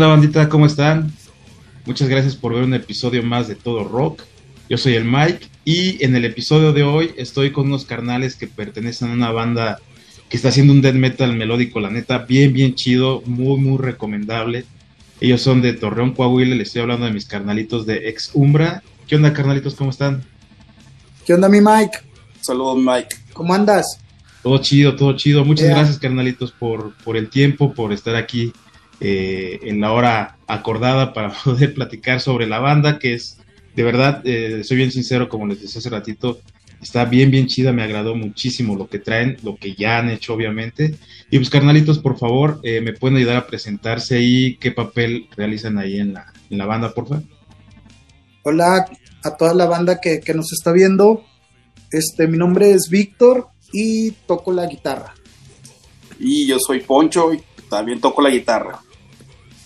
[0.00, 0.48] ¿Qué onda, bandita?
[0.48, 1.12] ¿Cómo están?
[1.84, 4.22] Muchas gracias por ver un episodio más de Todo Rock.
[4.70, 8.46] Yo soy el Mike y en el episodio de hoy estoy con unos carnales que
[8.46, 9.78] pertenecen a una banda
[10.30, 14.64] que está haciendo un death metal melódico, la neta, bien, bien chido, muy, muy recomendable.
[15.20, 18.82] Ellos son de Torreón, Coahuila, les estoy hablando de mis carnalitos de Ex Umbra.
[19.06, 19.74] ¿Qué onda, carnalitos?
[19.74, 20.24] ¿Cómo están?
[21.26, 21.98] ¿Qué onda, mi Mike?
[22.40, 23.16] Saludos, Mike.
[23.34, 24.00] ¿Cómo andas?
[24.42, 25.44] Todo chido, todo chido.
[25.44, 28.50] Muchas gracias, carnalitos, por, por el tiempo, por estar aquí
[29.00, 33.38] eh, en la hora acordada para poder platicar sobre la banda, que es,
[33.74, 36.40] de verdad, eh, soy bien sincero, como les decía hace ratito,
[36.80, 40.32] Está bien, bien chida, me agradó muchísimo lo que traen, lo que ya han hecho,
[40.32, 40.94] obviamente.
[41.30, 44.56] Y pues, carnalitos, por favor, eh, ¿me pueden ayudar a presentarse ahí?
[44.56, 47.24] ¿Qué papel realizan ahí en la, en la banda, por favor?
[48.42, 48.86] Hola
[49.22, 51.22] a toda la banda que, que nos está viendo.
[51.90, 55.14] Este, mi nombre es Víctor y toco la guitarra.
[56.18, 58.80] Y yo soy Poncho y también toco la guitarra.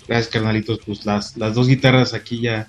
[0.07, 0.81] Gracias, carnalitos.
[0.85, 2.69] Pues las, las dos guitarras aquí ya,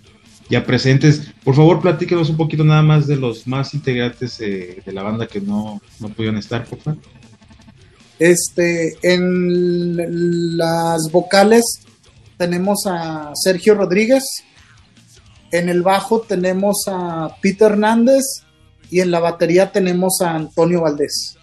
[0.50, 1.34] ya presentes.
[1.44, 5.28] Por favor, platíquenos un poquito nada más de los más integrantes eh, de la banda
[5.28, 7.00] que no, no pudieron estar, por favor.
[8.18, 11.64] Este, en las vocales
[12.38, 14.24] tenemos a Sergio Rodríguez,
[15.52, 18.24] en el bajo tenemos a Peter Hernández
[18.90, 21.38] y en la batería tenemos a Antonio Valdés.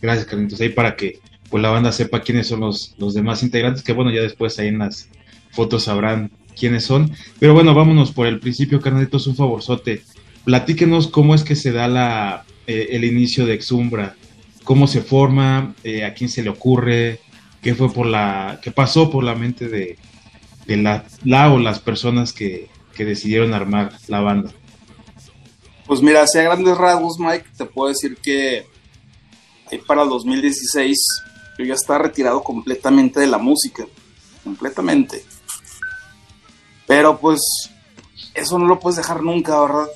[0.00, 0.60] Gracias, Carlitos.
[0.60, 4.10] Ahí para que pues, la banda sepa quiénes son los, los demás integrantes, que bueno,
[4.10, 5.08] ya después ahí en las
[5.52, 7.12] fotos sabrán quiénes son.
[7.38, 10.02] Pero bueno, vámonos por el principio, carnalitos, un favorzote.
[10.44, 14.16] Platíquenos cómo es que se da la, eh, el inicio de Exumbra,
[14.64, 17.20] cómo se forma, eh, a quién se le ocurre,
[17.60, 19.98] qué fue por la, qué pasó por la mente de,
[20.66, 24.52] la, o las personas que, decidieron armar la banda.
[25.88, 28.64] Pues mira, hacia grandes rasgos, Mike, te puedo decir que
[29.88, 30.96] para el 2016
[31.58, 33.84] yo ya estaba retirado completamente de la música,
[34.44, 35.24] completamente.
[36.92, 37.40] Pero pues
[38.34, 39.88] eso no lo puedes dejar nunca, ¿verdad?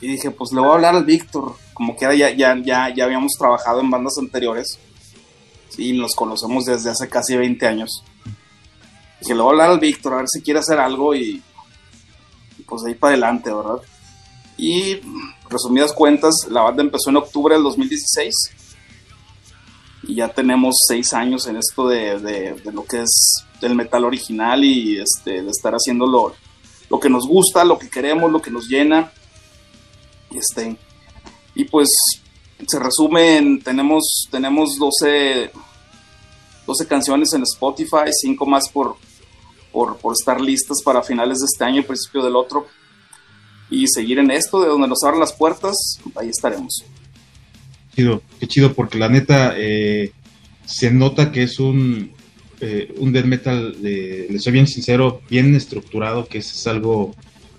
[0.00, 3.04] Y dije, pues le voy a hablar al Víctor, como que ya, ya, ya, ya
[3.04, 4.78] habíamos trabajado en bandas anteriores,
[5.70, 8.04] sí, nos conocemos desde hace casi 20 años.
[9.20, 11.42] Dije, le voy a hablar al Víctor, a ver si quiere hacer algo y,
[12.58, 13.82] y pues ahí para adelante, ¿verdad?
[14.56, 15.00] Y
[15.48, 18.32] resumidas cuentas, la banda empezó en octubre del 2016
[20.04, 24.04] y ya tenemos seis años en esto de, de, de lo que es el metal
[24.04, 26.34] original y este, de estar haciendo lo,
[26.88, 29.12] lo, que nos gusta, lo que queremos, lo que nos llena.
[30.34, 30.76] Este,
[31.54, 31.88] y pues
[32.66, 35.50] se resume en, tenemos, tenemos 12,
[36.66, 38.96] 12 canciones en Spotify, 5 más por,
[39.72, 42.66] por, por estar listas para finales de este año y principio del otro.
[43.70, 45.74] Y seguir en esto, de donde nos abran las puertas,
[46.16, 46.84] ahí estaremos.
[47.94, 50.12] Chido, qué chido, porque la neta eh,
[50.66, 52.12] se nota que es un,
[52.60, 57.14] eh, un death metal, eh, le soy bien sincero, bien estructurado, que es algo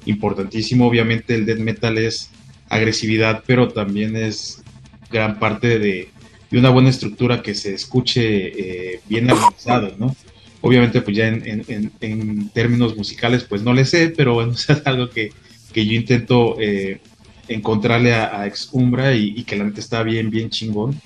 [0.05, 0.87] importantísimo.
[0.87, 2.29] Obviamente el death metal es
[2.69, 4.63] agresividad, pero también es
[5.11, 6.09] gran parte de,
[6.51, 10.15] una buena estructura que se escuche eh, bien armonizado, ¿no?
[10.61, 14.69] Obviamente, pues ya en, en, en, términos musicales, pues no le sé, pero bueno, es
[14.85, 15.31] algo que,
[15.73, 16.99] que yo intento eh,
[17.47, 21.01] encontrarle a, a Ex Umbra y, y, que la neta está bien, bien chingón.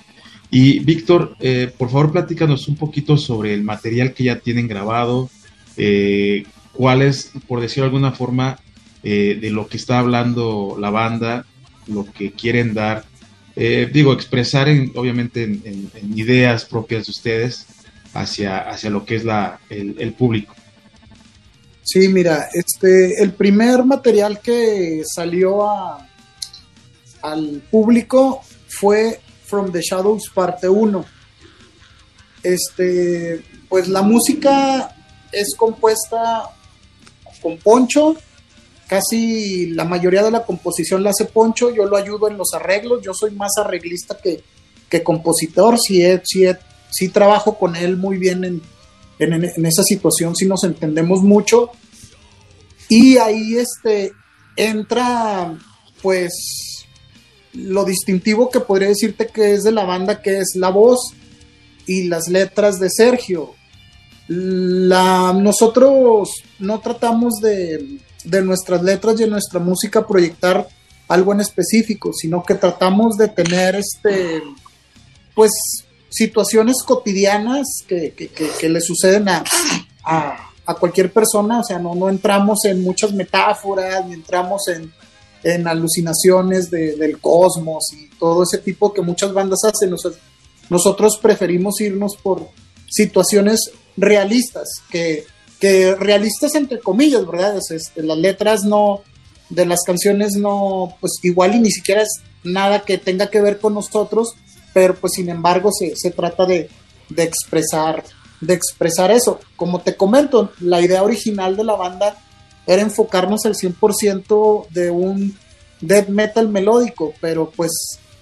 [0.49, 5.29] Y Víctor, eh, por favor, platícanos un poquito sobre el material que ya tienen grabado,
[5.77, 8.59] eh, cuál es, por decirlo de alguna forma,
[9.03, 11.45] eh, de lo que está hablando la banda,
[11.87, 13.05] lo que quieren dar,
[13.55, 17.65] digo, expresar en, obviamente en, en, en, ideas propias de ustedes
[18.13, 20.53] hacia, hacia lo que es la, el, el, público.
[21.83, 26.05] Sí, mira, este, el primer material que salió a,
[27.21, 31.05] al público fue From the Shadows parte 1.
[32.43, 34.95] Este, pues la música
[35.31, 36.49] es compuesta
[37.41, 38.15] con Poncho,
[38.87, 43.01] casi la mayoría de la composición la hace Poncho, yo lo ayudo en los arreglos,
[43.03, 44.43] yo soy más arreglista que,
[45.03, 46.45] compositor, sí, sí,
[46.89, 48.61] sí, trabajo con él muy bien en,
[49.19, 51.71] en, en, esa situación, sí nos entendemos mucho.
[52.87, 54.13] Y ahí este,
[54.55, 55.57] entra
[56.01, 56.74] pues
[57.55, 61.13] lo distintivo que podría decirte que es de la banda, que es la voz
[61.87, 63.53] y las letras de Sergio.
[64.27, 66.29] La, nosotros
[66.59, 70.67] no tratamos de, de nuestras letras y de nuestra música proyectar
[71.07, 74.41] algo en específico, sino que tratamos de tener este,
[75.35, 75.51] pues,
[76.09, 79.43] situaciones cotidianas que, que, le suceden a,
[80.03, 84.91] a, a, cualquier persona, o sea, no, no entramos en muchas metáforas, ni entramos en,
[85.45, 89.93] en alucinaciones de, del cosmos y todo ese tipo que muchas bandas hacen.
[90.71, 92.49] Nosotros preferimos irnos por
[92.89, 93.59] situaciones
[93.95, 95.25] realistas que,
[95.59, 97.59] que realistas entre comillas, ¿verdad?
[97.69, 99.03] Este, las letras no,
[99.49, 102.09] de las canciones no, pues igual y ni siquiera es
[102.43, 104.33] nada que tenga que ver con nosotros,
[104.73, 106.71] pero pues sin embargo se, se trata de,
[107.09, 108.03] de, expresar,
[108.41, 109.39] de expresar eso.
[109.55, 112.17] Como te comento, la idea original de la banda
[112.67, 115.37] era enfocarnos al 100% de un
[115.81, 117.71] death metal melódico, pero pues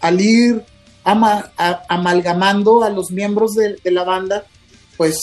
[0.01, 0.63] al ir
[1.03, 4.45] amalgamando a los miembros de, la banda,
[4.97, 5.17] pues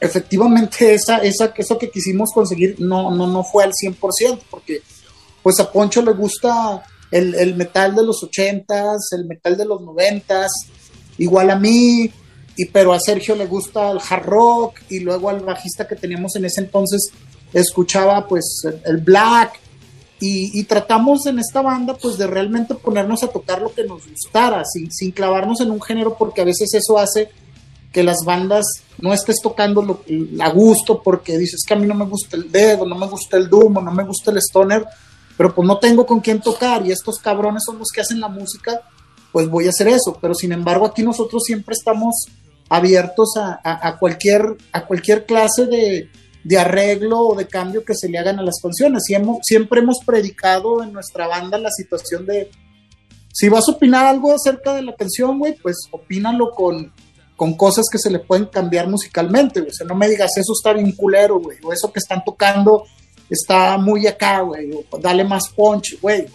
[0.00, 4.82] efectivamente esa, esa, eso que quisimos conseguir no, no, no fue al 100%, porque
[5.42, 9.80] pues a Poncho le gusta el, el metal de los 80s, el metal de los
[9.80, 10.48] 90s,
[11.18, 12.10] igual a mí,
[12.56, 16.36] y, pero a Sergio le gusta el hard rock, y luego al bajista que teníamos
[16.36, 17.10] en ese entonces
[17.52, 19.58] escuchaba pues el, black,
[20.20, 24.06] y, y, tratamos en esta banda pues de realmente ponernos a tocar lo que nos
[24.06, 27.30] gustara, sin, sin clavarnos en un género, porque a veces eso hace
[27.92, 28.64] que las bandas
[28.98, 30.02] no estés tocando lo,
[30.42, 33.36] a gusto porque dices que a mí no me gusta el dedo, no me gusta
[33.36, 34.84] el doom, no me gusta el stoner,
[35.36, 38.28] pero pues no tengo con quién tocar y estos cabrones son los que hacen la
[38.28, 38.82] música,
[39.32, 40.18] pues voy a hacer eso.
[40.20, 42.26] Pero sin embargo aquí nosotros siempre estamos
[42.68, 46.08] abiertos a, a, cualquier, a cualquier clase de,
[46.44, 49.04] de, arreglo o de cambio que se le hagan a las canciones.
[49.42, 52.50] Siempre hemos predicado en nuestra banda la situación de,
[53.32, 56.92] si vas a opinar algo acerca de la canción, güey, pues opínalo con
[57.40, 59.70] con cosas que se le pueden cambiar musicalmente, güey.
[59.70, 62.84] O sea, no me digas, eso está bien culero, güey, o eso que están tocando
[63.30, 66.26] está muy acá, güey, o dale más punch, güey.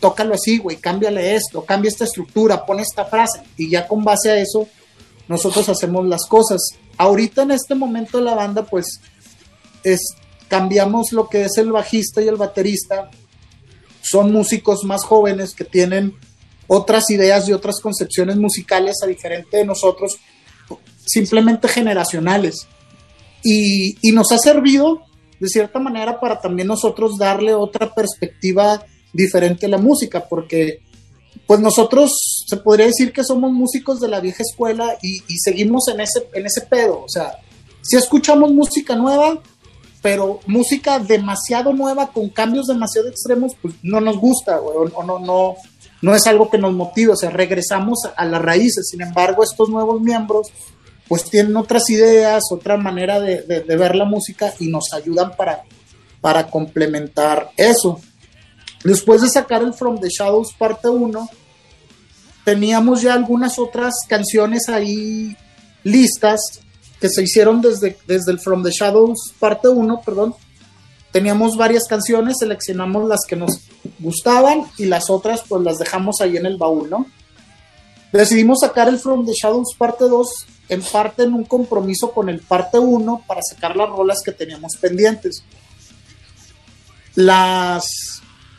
[0.00, 4.30] Tócalo así, güey, cámbiale esto, cambia esta estructura, pon esta frase, y ya con base
[4.30, 4.66] a eso,
[5.28, 6.62] nosotros hacemos las cosas.
[6.96, 9.02] Ahorita en este momento la banda, pues,
[9.84, 10.00] es,
[10.48, 13.10] cambiamos lo que es el bajista y el baterista.
[14.02, 16.14] Son músicos más jóvenes que tienen
[16.66, 20.16] otras ideas y otras concepciones musicales a diferente de nosotros,
[21.04, 22.66] simplemente generacionales.
[23.44, 25.02] Y, nos ha servido
[25.40, 30.80] de cierta manera para también nosotros darle otra perspectiva diferente a la música, porque
[31.46, 32.10] pues nosotros
[32.46, 36.28] se podría decir que somos músicos de la vieja escuela y, y seguimos en ese,
[36.32, 37.38] en ese pedo, o sea,
[37.82, 39.42] si escuchamos música nueva,
[40.02, 45.54] pero música demasiado nueva con cambios demasiado extremos, pues no nos gusta, o, no, no,
[46.02, 48.88] no es algo que nos motive, o sea, regresamos a las raíces.
[48.90, 50.48] Sin embargo, estos nuevos miembros
[51.06, 55.62] pues tienen otras ideas, otra manera de, ver la música y nos ayudan para,
[56.20, 58.00] para complementar eso.
[58.82, 61.28] Después de sacar el From the Shadows parte 1,
[62.44, 65.36] teníamos ya algunas otras canciones ahí
[65.84, 66.61] listas
[67.02, 70.36] que se hicieron desde, desde el From the Shadows parte 1, perdón,
[71.10, 73.58] teníamos varias canciones, seleccionamos las que nos
[73.98, 77.06] gustaban y las otras pues las dejamos ahí en el baúl, ¿no?
[78.12, 80.28] Decidimos sacar el From the Shadows parte 2
[80.68, 84.76] en parte en un compromiso con el parte 1 para sacar las rolas que teníamos
[84.80, 85.42] pendientes.
[87.16, 87.84] Las,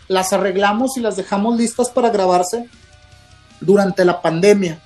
[0.10, 2.68] las arreglamos y las dejamos listas para grabarse
[3.62, 4.82] durante la pandemia.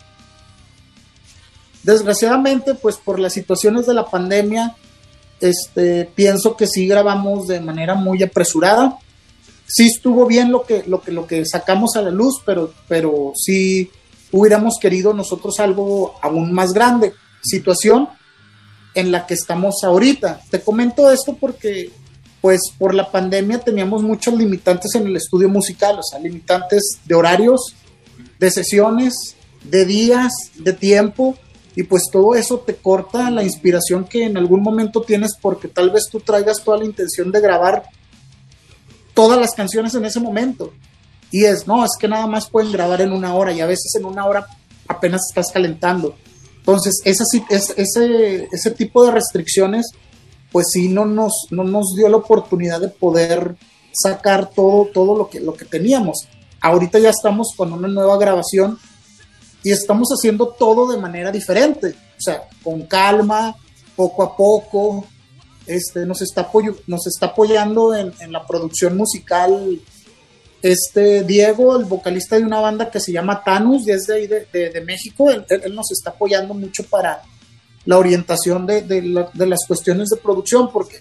[1.87, 4.75] Desgraciadamente, pues por las situaciones de la pandemia,
[5.39, 8.97] este, pienso que sí grabamos de manera muy apresurada.
[9.65, 13.31] Sí estuvo bien lo que, lo que, lo que sacamos a la luz, pero, pero
[13.37, 13.89] sí
[14.33, 17.13] hubiéramos querido nosotros algo aún más grande.
[17.41, 18.09] Situación
[18.93, 20.41] en la que estamos ahorita.
[20.51, 21.89] Te comento esto porque,
[22.41, 27.15] pues, por la pandemia teníamos muchos limitantes en el estudio musical, o sea, limitantes de
[27.15, 27.61] horarios,
[28.39, 31.37] de sesiones, de días, de tiempo
[31.77, 35.91] y pues todo eso te corta la inspiración que en algún momento tienes porque tal
[35.91, 37.83] vez tú traigas toda la intención de grabar
[39.13, 40.73] todas las canciones en ese momento.
[41.29, 43.93] Y es, no, es que nada más pueden grabar en una hora y a veces
[43.93, 44.47] en una hora
[44.87, 46.15] apenas estás calentando.
[46.57, 49.85] Entonces, ese, ese, ese tipo de restricciones,
[50.51, 53.55] pues sí, no nos, no nos dio la oportunidad de poder
[53.93, 56.27] sacar todo, todo lo, que, lo que teníamos.
[56.59, 58.79] Ahorita ya estamos con una nueva grabación
[59.63, 63.55] y estamos haciendo todo de manera diferente, o sea, con calma,
[63.95, 65.05] poco a poco.
[65.65, 66.49] Este, nos, está
[66.85, 69.81] nos está apoyando en, la producción musical
[70.61, 75.29] este Diego, el vocalista de una banda que se llama Tanus, desde ahí de, México,
[75.29, 75.45] él,
[75.75, 77.21] nos está apoyando mucho para
[77.85, 80.99] la orientación de, de, las cuestiones de producción, porque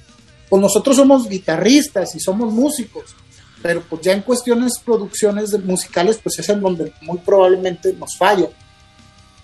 [0.48, 3.16] pues nosotros somos guitarristas y somos músicos,
[3.66, 8.48] pero pues ya en cuestiones producciones musicales pues es en donde muy probablemente nos falla.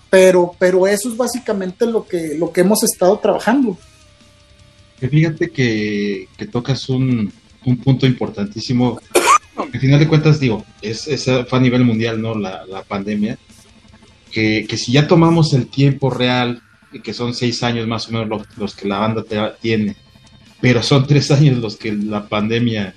[0.09, 3.77] Pero, pero eso es básicamente lo que, lo que hemos estado trabajando.
[4.97, 7.33] Fíjate que, que tocas un,
[7.65, 9.01] un, punto importantísimo.
[9.57, 11.03] Al final de cuentas, digo, es,
[11.49, 12.33] fue a nivel mundial, ¿no?
[12.33, 13.37] La, la pandemia.
[14.31, 16.61] Que, que, si ya tomamos el tiempo real,
[17.03, 19.25] que son seis años más o menos los, los que la banda
[19.59, 19.97] tiene,
[20.61, 22.95] pero son tres años los que la pandemia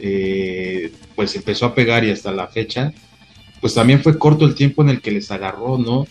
[0.00, 2.92] eh, pues empezó a pegar y hasta la fecha,
[3.60, 6.06] pues también fue corto el tiempo en el que les agarró, ¿no?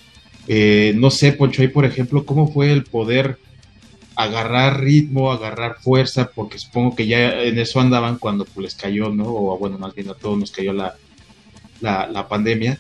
[0.48, 3.40] Eh, no sé, Poncho, ahí por ejemplo, ¿cómo fue el poder
[4.16, 6.30] agarrar ritmo, agarrar fuerza?
[6.34, 9.26] Porque supongo que ya en eso andaban cuando pues, les cayó, ¿no?
[9.26, 10.96] O bueno, más bien a todos nos cayó la,
[11.82, 12.80] la, pandemia.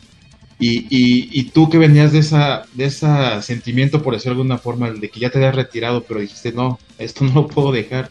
[0.60, 3.08] Y, y, tú que venías de esa de ese
[3.42, 6.80] sentimiento, por decirlo de alguna forma, de que ya te habías retirado, pero dijiste, no,
[6.98, 8.10] esto no lo puedo dejar.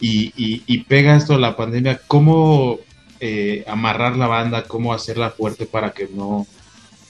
[0.00, 0.32] Y,
[0.66, 2.78] y, pega esto la pandemia, ¿cómo
[3.20, 6.46] eh, amarrar la banda, cómo hacerla fuerte para que no,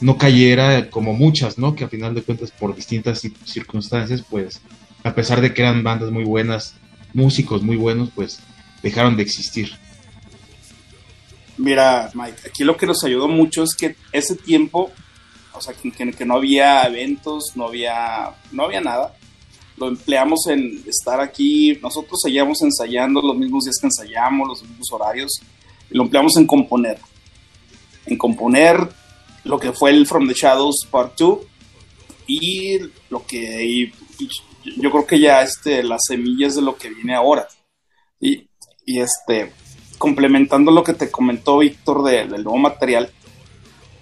[0.01, 1.77] no cayera como muchas, ¿no?
[1.77, 4.61] Que a final de cuentas por distintas circunstancias, pues
[5.05, 6.75] a pesar de que eran bandas muy buenas,
[7.13, 8.41] músicos muy buenos, pues
[8.83, 9.73] dejaron de existir.
[11.57, 14.91] Mira, Mike, aquí lo que nos ayudó mucho es que ese tiempo,
[15.53, 19.15] o sea, que, que, no había eventos, no había, no había nada,
[19.81, 24.93] lo empleamos en estar aquí, nosotros seguíamos ensayando los mismos días que ensayamos, los mismos
[24.93, 25.41] horarios,
[25.91, 26.99] y lo empleamos en componer.
[28.05, 28.77] En componer
[29.45, 31.39] lo que fue el From the Shadows Part 2
[32.27, 33.91] y lo que
[34.77, 37.49] yo creo que ya este, las semillas de lo que viene ahora.
[38.21, 38.49] Y,
[38.85, 39.51] y este,
[39.97, 43.11] complementando lo que te comentó Víctor del nuevo material,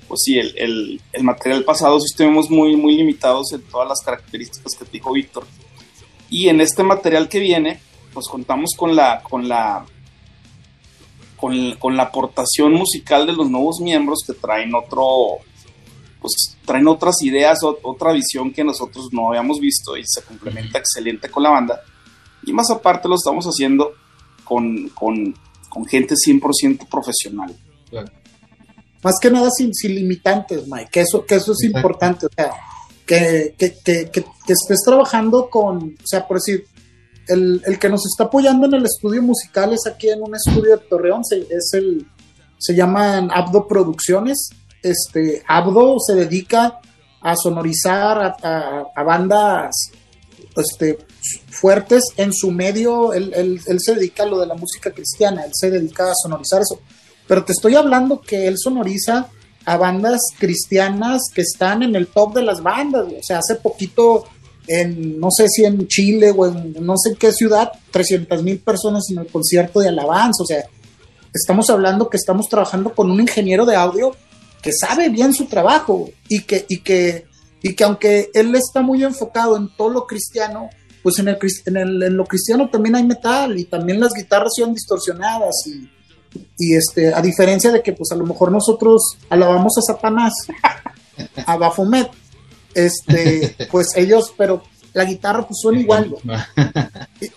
[0.08, 4.74] pues sí, el, el, material pasado sí estuvimos muy, muy limitados en todas las características
[4.74, 5.46] que te dijo Víctor.
[6.30, 7.80] Y en este material que viene,
[8.12, 9.84] pues contamos con la, con la
[11.38, 15.38] con, la aportación musical de los nuevos miembros que traen otro,
[16.20, 21.30] pues traen otras ideas, otra visión que nosotros no habíamos visto y se complementa excelente
[21.30, 21.80] con la banda.
[22.44, 23.92] Y más aparte lo estamos haciendo
[24.44, 25.34] con, con,
[25.68, 27.56] con gente 100% profesional.
[29.02, 32.50] Más que nada sin, sin, limitantes, Mike, que eso, que eso es importante, o sea,
[33.08, 36.66] que, que, que, estés trabajando con, o sea, por decir,
[37.26, 40.76] el, el, que nos está apoyando en el estudio musical es aquí en un estudio
[40.76, 42.06] de Torreón, se, es el,
[42.58, 44.50] se llaman Abdo Producciones.
[44.82, 46.80] Este, Abdo se dedica
[47.22, 49.74] a sonorizar a, bandas
[50.54, 50.98] este,
[51.48, 53.14] fuertes en su medio.
[53.14, 56.14] Él, él, él, se dedica a lo de la música cristiana, él se dedica a
[56.14, 56.78] sonorizar eso.
[57.26, 59.30] Pero te estoy hablando que él sonoriza
[59.68, 63.04] a bandas cristianas que están en el top de las bandas.
[63.04, 64.24] O sea, hace poquito
[64.66, 69.04] en, no sé si en Chile o en no sé qué ciudad, 300 mil personas
[69.10, 70.42] en el concierto de alabanza.
[70.42, 70.64] O sea,
[71.34, 74.16] estamos hablando que estamos trabajando con un ingeniero de audio
[74.62, 77.26] que sabe bien su trabajo y que, y que,
[77.62, 80.70] y que aunque él está muy enfocado en todo lo cristiano,
[81.02, 84.52] pues en, el, en, el, en lo cristiano también hay metal y también las guitarras
[84.56, 85.90] son distorsionadas y,
[86.58, 90.32] y este, a diferencia de que pues a lo mejor nosotros alabamos a Satanás,
[91.46, 92.10] a Bafomet,
[92.74, 96.14] este, pues ellos, pero la guitarra pues suena igual.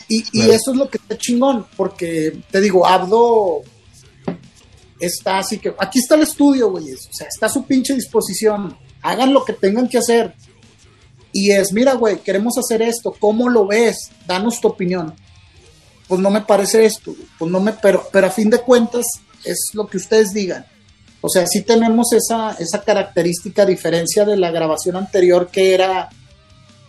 [0.07, 3.63] Y, y, eso es lo que está chingón, porque te digo, Abdo
[4.99, 8.77] está así que, aquí está el estudio, güey, o sea, está a su pinche disposición,
[9.01, 10.35] hagan lo que tengan que hacer.
[11.33, 14.11] Y es, mira, güey, queremos hacer esto, ¿cómo lo ves?
[14.27, 15.15] Danos tu opinión.
[16.11, 19.05] Pues no me parece esto, pues no me, pero, pero a fin de cuentas
[19.45, 20.65] es lo que ustedes digan.
[21.21, 26.09] O sea, sí tenemos esa, esa característica, diferencia de la grabación anterior, que era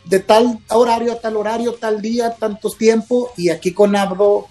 [0.07, 4.49] de tal horario a tal horario, tal día, tantos tiempo, y aquí con Abdo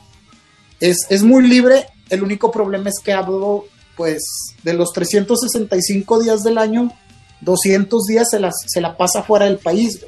[0.79, 1.87] es, es muy libre.
[2.09, 3.65] El único problema es que Abdo,
[3.97, 4.23] pues,
[4.63, 6.93] de los 365 días del año,
[7.41, 9.99] 200 días se, las, se la pasa fuera del país.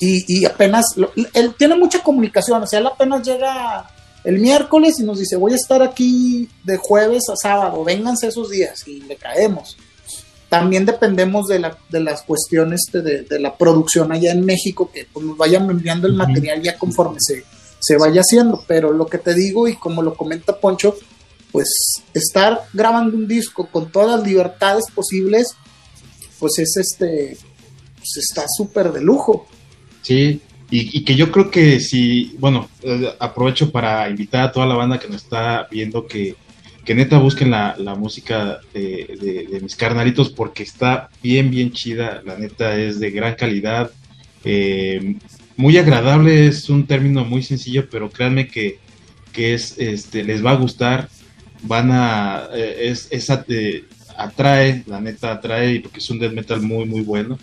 [0.00, 0.84] Y, y, apenas,
[1.34, 3.90] él tiene mucha comunicación, o sea, él apenas llega
[4.24, 8.50] el miércoles y nos dice, voy a estar aquí de jueves a sábado, vénganse esos
[8.50, 9.76] días y le caemos.
[10.48, 15.06] También dependemos de, la, de las cuestiones de, de, la producción allá en México, que
[15.12, 17.44] pues, nos vayan enviando el material ya conforme se,
[17.80, 18.64] se vaya haciendo.
[18.66, 20.96] Pero lo que te digo y como lo comenta Poncho,
[21.50, 21.68] pues
[22.14, 25.48] estar grabando un disco con todas las libertades posibles,
[26.38, 27.38] pues es este,
[27.96, 29.46] pues está súper de lujo.
[30.06, 34.76] Sí, y, que yo creo que si, bueno, eh, aprovecho para invitar a toda la
[34.76, 36.36] banda que nos está viendo que,
[36.84, 42.22] que neta busquen la, la música de, de, mis carnalitos porque está bien, bien chida,
[42.24, 43.90] la neta es de gran calidad,
[44.44, 45.16] eh,
[45.56, 48.78] muy agradable, es un término muy sencillo, pero créanme que,
[49.32, 51.08] que es, este, les va a gustar,
[51.62, 53.28] van a, eh, es, es
[54.16, 57.40] atrae, la neta atrae, porque es un death metal muy, muy bueno,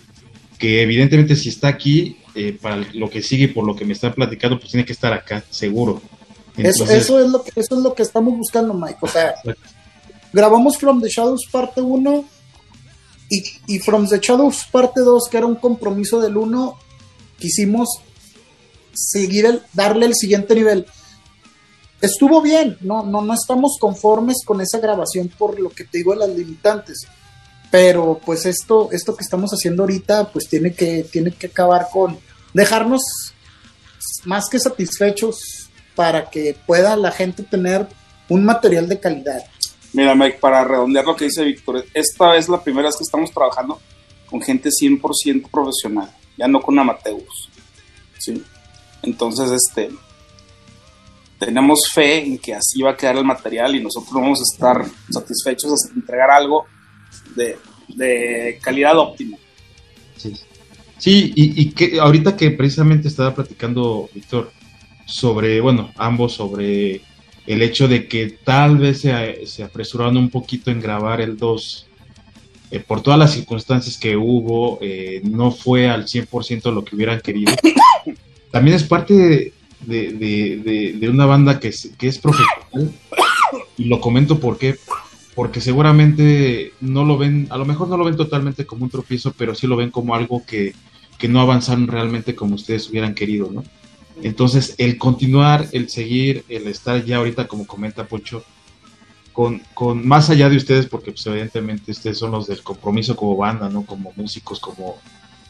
[0.64, 3.92] que evidentemente si está aquí, eh, para lo que sigue y por lo que me
[3.92, 6.02] está platicando, pues tiene que estar acá, seguro.
[6.56, 6.86] eso,
[7.20, 9.00] es lo que, eso es lo que estamos buscando, Mike.
[9.02, 9.34] O sea,
[10.32, 12.26] grabamos From the Shadows parte 1
[13.30, 13.44] y,
[13.76, 16.80] y, From the Shadows parte 2, que era un compromiso del 1,
[17.38, 18.00] quisimos
[18.94, 20.86] seguir el, darle el siguiente nivel.
[22.00, 26.14] Estuvo bien, no, no, no estamos conformes con esa grabación por lo que te digo
[26.14, 27.06] de las limitantes.
[27.74, 32.20] Pero pues esto, esto que estamos haciendo ahorita, pues tiene que, tiene que acabar con
[32.54, 33.02] dejarnos
[34.26, 37.88] más que satisfechos para que pueda la gente tener
[38.30, 39.44] un material de calidad.
[39.92, 43.32] Mira, Mike, para redondear lo que dice Víctor, esta es la primera vez que estamos
[43.32, 43.82] trabajando
[44.30, 47.50] con gente 100% profesional, ya no con amateurs.
[48.20, 48.44] ¿sí?
[49.02, 49.90] Entonces, este,
[51.40, 54.86] tenemos fe en que así va a quedar el material y nosotros vamos a estar
[55.10, 56.68] satisfechos hasta entregar algo
[57.36, 59.38] de, calidad óptima.
[60.18, 60.34] Sí,
[60.98, 64.52] sí y, y, que ahorita que precisamente estaba platicando Víctor
[65.06, 67.02] sobre, bueno, ambos sobre
[67.46, 71.88] el hecho de que tal vez se, se apresuraron un poquito en grabar el 2
[72.74, 77.22] eh, por todas las circunstancias que hubo, eh, no fue al 100% lo que hubieran
[77.22, 77.54] querido.
[78.52, 82.92] También es parte de, de, de, de una banda que es, que es profesional,
[83.78, 84.78] y lo comento porque,
[85.36, 89.34] porque seguramente no lo ven, a lo mejor no lo ven totalmente como un tropiezo,
[89.38, 90.74] pero sí lo ven como algo que,
[91.18, 93.64] que no avanzaron realmente como ustedes hubieran querido, ¿no?
[94.22, 98.44] Entonces, el continuar, el seguir, el estar ya ahorita, como comenta Pocho,
[99.32, 103.36] con, con más allá de ustedes, porque pues, evidentemente ustedes son los del compromiso como
[103.36, 103.86] banda, ¿no?
[103.86, 104.98] Como músicos, como,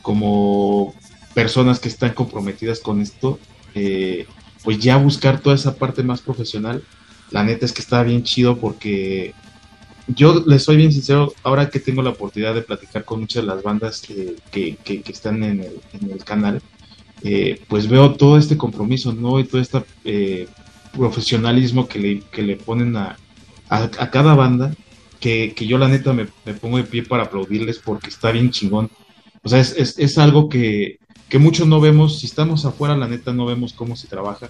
[0.01, 0.93] como
[1.33, 3.37] personas que están comprometidas con esto,
[3.75, 4.27] eh,
[4.63, 6.83] pues ya buscar toda esa parte más profesional,
[7.31, 9.33] la neta es que está bien chido porque
[10.07, 13.47] yo les soy bien sincero, ahora que tengo la oportunidad de platicar con muchas de
[13.47, 16.61] las bandas que, que, están en el, canal,
[17.23, 19.39] eh, pues veo todo este compromiso, ¿no?
[19.39, 20.47] Y todo este eh,
[20.91, 23.17] profesionalismo que le, que le ponen a,
[23.69, 24.75] a, cada banda,
[25.19, 28.89] que, yo la neta me, me, pongo de pie para aplaudirles porque está bien chingón.
[29.41, 33.31] O sea, es, es, algo que, que, muchos no vemos, si estamos afuera, la neta
[33.31, 34.49] no vemos cómo se trabaja.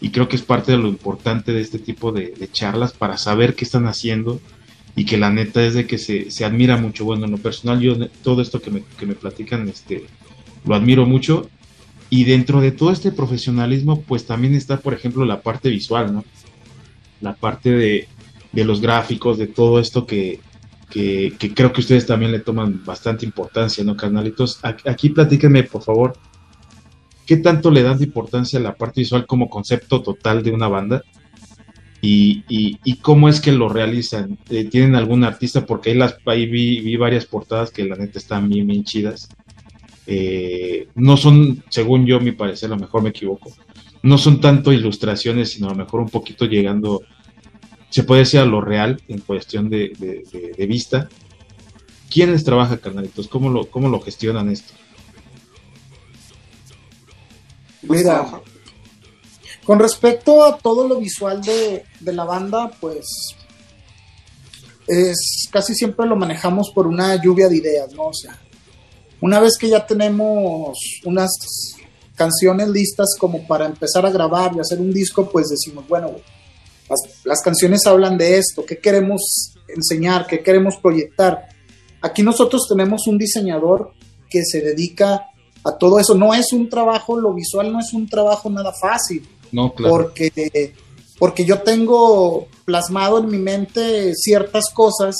[0.00, 3.54] Y creo que es parte de lo importante de este tipo de charlas para saber
[3.54, 4.40] qué están haciendo
[4.96, 7.04] y que la neta es de que se, se admira mucho.
[7.04, 10.06] Bueno, en lo personal, yo todo esto que me, que me platican, este,
[10.64, 11.48] lo admiro mucho
[12.10, 16.24] y dentro de todo este profesionalismo, pues también está, por ejemplo, la parte visual, ¿no?
[17.20, 18.08] La parte de,
[18.52, 20.40] de los gráficos, de todo esto que,
[20.90, 24.60] que, que, creo que ustedes también le toman bastante importancia, ¿no, carnalitos?
[24.62, 26.16] Aquí platíquenme, por favor,
[27.26, 30.68] ¿qué tanto le dan de importancia a la parte visual como concepto total de una
[30.68, 31.02] banda?
[32.06, 34.36] Y, y, y cómo es que lo realizan.
[34.50, 35.64] Eh, ¿Tienen algún artista?
[35.64, 39.30] Porque ahí, las, ahí vi, vi, varias portadas que la neta están bien, bien chidas.
[40.06, 43.50] Eh, no son, según yo, mi parecer, a lo mejor me equivoco,
[44.02, 47.00] no son tanto ilustraciones, sino a lo mejor un poquito llegando,
[47.88, 51.08] se puede decir a lo real en cuestión de, vista.
[52.10, 53.28] ¿Quiénes trabajan, carnalitos?
[53.28, 54.74] ¿Cómo lo, ¿Cómo lo gestionan esto?
[57.80, 58.26] Mira,
[59.64, 63.06] con respecto a todo lo visual de, la banda, pues
[64.86, 68.08] es casi siempre lo manejamos por una lluvia de ideas, ¿no?
[68.08, 68.38] O sea,
[69.20, 71.30] una vez que ya tenemos unas
[72.14, 76.12] canciones listas como para empezar a grabar y hacer un disco, pues decimos, bueno,
[76.88, 81.48] las, las, canciones hablan de esto, qué queremos enseñar, qué queremos proyectar.
[82.02, 83.92] Aquí nosotros tenemos un diseñador
[84.28, 85.28] que se dedica
[85.64, 86.14] a todo eso.
[86.14, 89.26] No es un trabajo, lo visual no es un trabajo nada fácil.
[89.54, 89.94] No, claro.
[89.94, 90.74] Porque,
[91.18, 95.16] porque yo tengo plasmado en mi mente ciertas cosas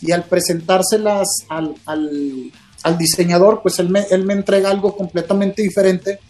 [0.00, 2.52] y al presentárselas al, al
[2.84, 6.20] al diseñador, pues él me, él me entrega algo completamente diferente.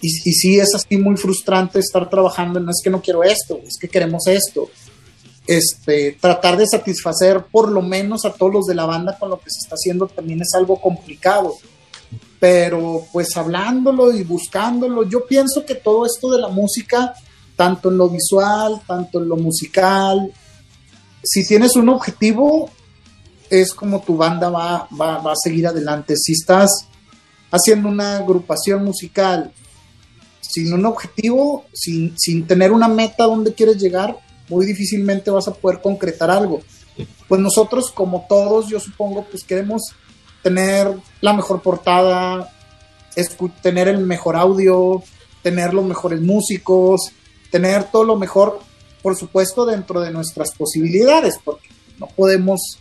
[0.00, 3.58] Y, y sí es así muy frustrante estar trabajando, no es que no quiero esto,
[3.66, 4.68] es que queremos esto.
[5.46, 9.38] Este, tratar de satisfacer por lo menos a todos los de la banda con lo
[9.40, 11.54] que se está haciendo también es algo complicado.
[12.40, 17.14] Pero pues hablándolo y buscándolo, yo pienso que todo esto de la música,
[17.56, 20.32] tanto en lo visual, tanto en lo musical,
[21.22, 22.70] si tienes un objetivo,
[23.50, 26.16] es como tu banda va, va, va, a seguir adelante.
[26.16, 26.86] Si estás
[27.50, 29.52] haciendo una agrupación musical
[30.40, 35.54] sin un objetivo, sin, sin tener una meta donde quieres llegar, muy difícilmente vas a
[35.54, 36.60] poder concretar algo.
[37.28, 39.82] Pues nosotros, como todos, yo supongo, pues queremos
[40.42, 42.52] tener la mejor portada,
[43.62, 45.02] tener el mejor audio,
[45.42, 47.12] tener los mejores músicos,
[47.50, 48.60] tener todo lo mejor,
[49.02, 52.78] por supuesto, dentro de nuestras posibilidades, porque no podemos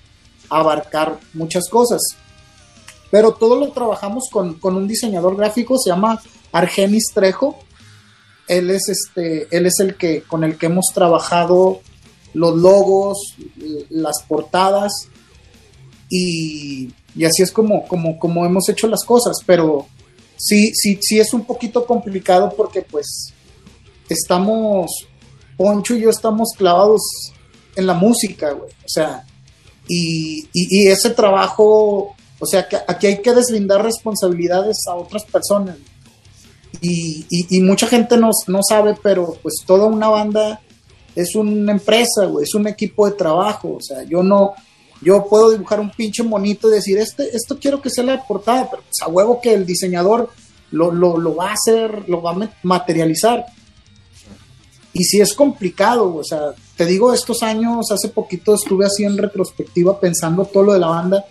[0.50, 2.02] abarcar muchas cosas.
[3.10, 7.58] Pero todo lo trabajamos con, con, un diseñador gráfico, se llama Argenis Trejo.
[8.48, 11.82] Él es, este, él es el que, con el que hemos trabajado
[12.34, 13.36] los logos,
[13.89, 15.08] las portadas,
[16.10, 19.38] y, y así es como, como, como hemos hecho las cosas.
[19.45, 19.88] Pero
[20.38, 23.34] sí, sí, sí es un poquito complicado porque pues
[24.08, 24.91] estamos,
[25.58, 27.01] Poncho y yo estamos clavados
[27.75, 28.69] en la música, güey.
[28.69, 29.25] O sea,
[29.88, 35.77] y, y, ese trabajo, o sea, que aquí hay que deslindar responsabilidades a otras personas.
[36.82, 40.62] Y, y, mucha gente no, no, sabe, pero pues toda una banda
[41.15, 43.77] es una empresa, güey, es un equipo de trabajo.
[43.77, 44.53] O sea, yo no,
[45.01, 48.69] yo puedo dibujar un pinche monito y decir, este, esto quiero que sea la portada,
[48.69, 50.29] pero pues a huevo que el diseñador
[50.71, 53.45] lo, lo, va a hacer, lo va a materializar.
[54.93, 59.17] Y si es complicado, o sea, te digo, estos años, hace poquito estuve así en
[59.17, 61.25] retrospectiva pensando todo lo de la banda.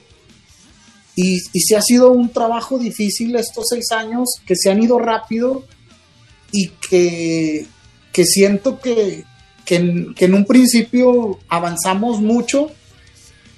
[1.16, 4.98] Y, y si ha sido un trabajo difícil estos seis años, que se han ido
[4.98, 5.64] rápido
[6.52, 7.66] y que,
[8.12, 9.24] que siento que,
[9.66, 12.70] que, en, un principio avanzamos mucho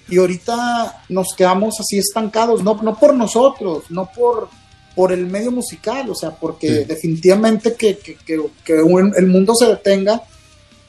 [0.09, 4.49] y ahorita nos quedamos así estancados, no, no por nosotros, no por,
[4.95, 7.99] por el medio musical, o sea, porque definitivamente que,
[8.67, 10.23] el mundo se detenga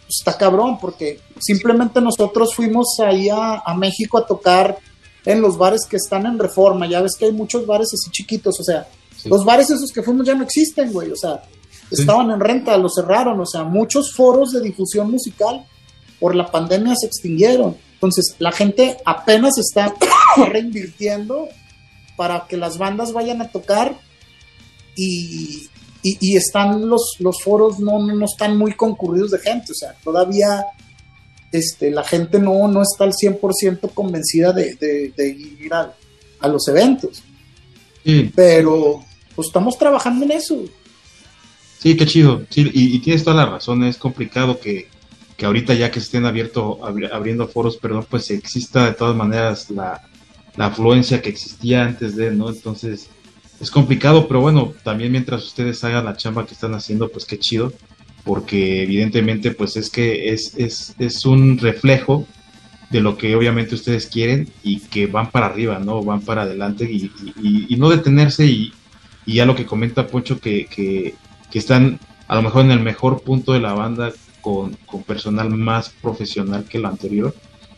[0.10, 4.80] pues, está cabrón, porque simplemente nosotros fuimos ahí a, México a tocar
[5.24, 8.60] en los bares que están en reforma, ya ves que hay muchos bares así chiquitos,
[8.60, 8.88] o sea,
[9.26, 11.44] los bares esos que fuimos ya no existen, güey, o sea,
[11.92, 15.64] estaban en renta, los cerraron, o sea, muchos foros de difusión musical
[16.20, 17.78] por la pandemia se extinguieron.
[18.00, 19.94] Entonces, la gente apenas está
[20.48, 21.50] reinvirtiendo
[22.16, 24.00] para que las bandas vayan a tocar
[24.96, 25.68] y,
[26.36, 30.66] están los, los foros no, no, están muy concurridos de gente, o sea, todavía
[31.52, 34.78] este, la gente no, no está al 100% convencida de,
[35.60, 35.94] ir a,
[36.48, 37.22] los eventos.
[38.34, 39.04] Pero
[39.36, 40.64] pues estamos trabajando en eso.
[41.80, 42.46] Sí, qué chido.
[42.50, 44.88] Sí, y, tienes toda la razón, es complicado que,
[45.40, 49.72] que ahorita ya que se estén abierto, abriendo foros, perdón, pues exista de todas maneras
[49.72, 50.02] la,
[50.58, 52.50] la afluencia que existía antes de, ¿no?
[52.50, 53.10] Entonces,
[53.62, 57.40] es complicado, pero bueno, también mientras ustedes hagan la chamba que están haciendo, pues qué
[57.40, 57.72] chido,
[58.26, 62.28] porque evidentemente, pues es que es, es, es un reflejo
[62.90, 66.04] de lo que obviamente ustedes quieren y que van para arriba, ¿no?
[66.04, 67.10] Van para adelante y,
[67.42, 68.74] y, no detenerse y,
[69.26, 71.16] y, ya lo que comenta Poncho, que, que,
[71.50, 71.98] que, están
[72.28, 76.66] a lo mejor en el mejor punto de la banda con, con personal más profesional
[76.66, 77.36] que lo anterior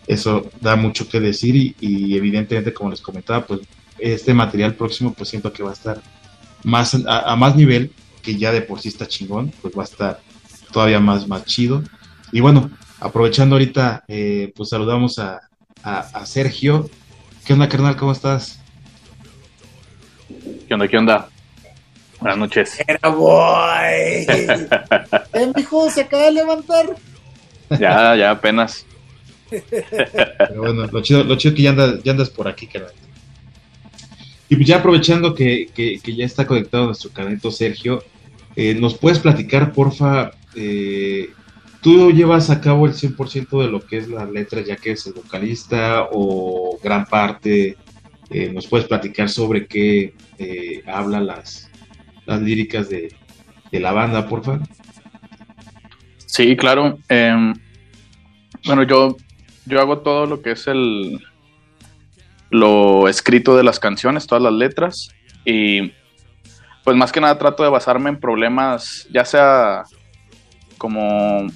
[0.07, 3.61] eso da mucho que decir y, evidentemente, como les comentaba, pues
[3.97, 6.01] este material próximo pues siento que va a estar
[6.63, 10.19] más a, más nivel, que ya de por sí está chingón, pues va a estar
[10.71, 11.83] todavía más, más chido.
[12.31, 15.41] Y bueno, aprovechando ahorita, eh, pues saludamos a,
[15.83, 16.89] a, Sergio.
[17.45, 17.95] ¿Qué onda, carnal?
[17.95, 18.59] ¿Cómo estás?
[20.67, 20.87] ¿Qué onda?
[20.87, 21.30] ¿Qué onda?
[22.21, 22.77] Buenas noches.
[22.87, 24.27] Era boy.
[25.33, 25.89] ¿Eh, mijo?
[25.89, 26.95] ¿Se acaba de levantar?
[27.79, 28.85] Ya, ya apenas.
[29.49, 32.93] Pero bueno, lo chido, lo chido que ya andas, ya andas por aquí, carnal.
[34.49, 35.69] Y pues ya aprovechando que,
[36.05, 38.03] ya está conectado nuestro canalito Sergio,
[38.55, 40.31] eh, ¿nos puedes platicar, porfa?
[40.55, 41.31] Eh,
[41.81, 45.07] ¿Tú llevas a cabo el 100% de lo que es la letra, ya que es
[45.07, 47.77] el vocalista, o gran parte?
[48.29, 50.13] Eh, ¿Nos puedes platicar sobre qué
[50.85, 51.70] habla las,
[52.31, 53.13] las líricas de,
[53.71, 54.59] de la banda, porfa?
[56.25, 56.97] Sí, claro.
[57.09, 57.53] Em,
[58.65, 59.17] bueno, yo
[59.65, 61.21] yo hago todo lo que es el
[62.49, 65.11] lo escrito de las canciones, todas las letras
[65.45, 65.93] y
[66.83, 69.83] pues más que nada trato de basarme en problemas, ya sea
[70.77, 71.47] como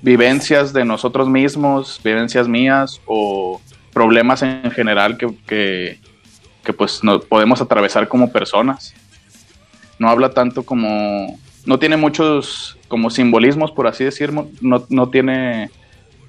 [0.00, 3.60] vivencias de nosotros mismos, vivencias mías o
[3.92, 5.98] problemas en general que,
[6.64, 8.94] que, pues no, podemos atravesar como personas.
[10.02, 15.70] No habla tanto como, no tiene muchos como simbolismos, por así decirlo, no, no tiene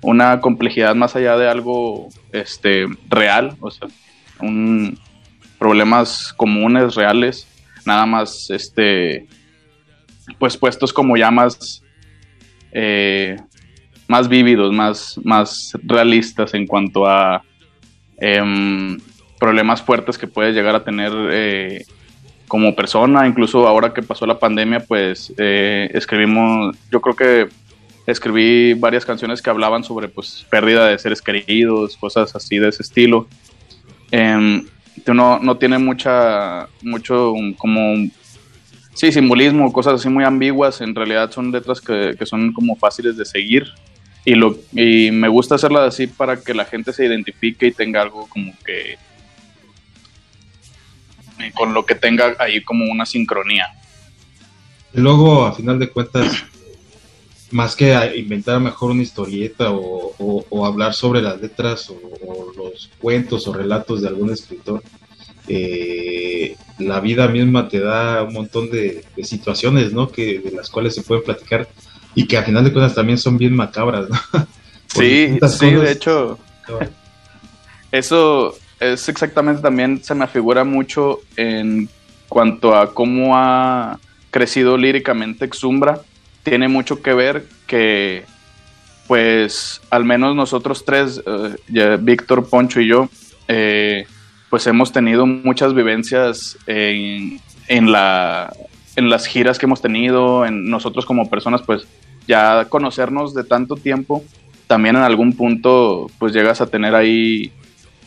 [0.02, 3.88] una complejidad más allá de algo este, real, o sea,
[4.40, 5.00] un,
[5.58, 7.48] problemas comunes, reales,
[7.84, 9.26] nada más, este,
[10.38, 11.82] pues puestos como ya más,
[12.74, 13.38] eh,
[14.08, 17.42] más vívidos, más, más realistas en cuanto a
[18.20, 19.00] em,
[19.40, 21.86] problemas fuertes que puedes llegar a tener eh,
[22.54, 27.48] como persona, incluso ahora que pasó la pandemia, pues eh, escribimos, yo creo que
[28.06, 32.84] escribí varias canciones que hablaban sobre pues pérdida de seres queridos, cosas así de ese
[32.84, 33.26] estilo.
[34.12, 34.62] Eh,
[35.08, 38.08] no, no, tiene mucha, mucho como,
[38.94, 43.18] sí, simbolismo, cosas así muy ambiguas, en realidad son letras que, que son como fáciles
[43.18, 43.66] de seguir
[44.26, 48.04] y, lo, y me gusta hacerlas así para que la gente se identifique y tenga
[48.04, 49.00] algo como que
[51.52, 53.68] con lo que tenga ahí como una sincronía.
[54.94, 56.44] Y luego, a final de cuentas,
[57.52, 63.54] más que inventar mejor una historieta o, hablar sobre las letras o, los cuentos o
[63.54, 64.84] relatos de algún escritor,
[65.48, 70.10] eh, la vida misma te da un montón de, situaciones, ¿no?
[70.10, 71.68] Que, de las cuales se pueden platicar
[72.16, 74.18] y que a final de cuentas también son bien macabras, ¿no?
[74.88, 76.40] sí, sí, de hecho,
[77.92, 81.90] eso es exactamente también se me afigura mucho en
[82.28, 84.00] cuanto a cómo ha
[84.32, 86.02] crecido líricamente Exumbra.
[86.44, 88.26] Tiene mucho que ver que,
[89.08, 93.10] pues, al menos nosotros tres, eh, Víctor, Poncho y yo,
[93.48, 94.06] eh,
[94.50, 98.54] pues hemos tenido muchas vivencias en, en, la,
[98.96, 101.88] en las giras que hemos tenido, en nosotros como personas, pues
[102.28, 104.24] ya conocernos de tanto tiempo,
[104.68, 107.52] también en algún punto pues llegas a tener ahí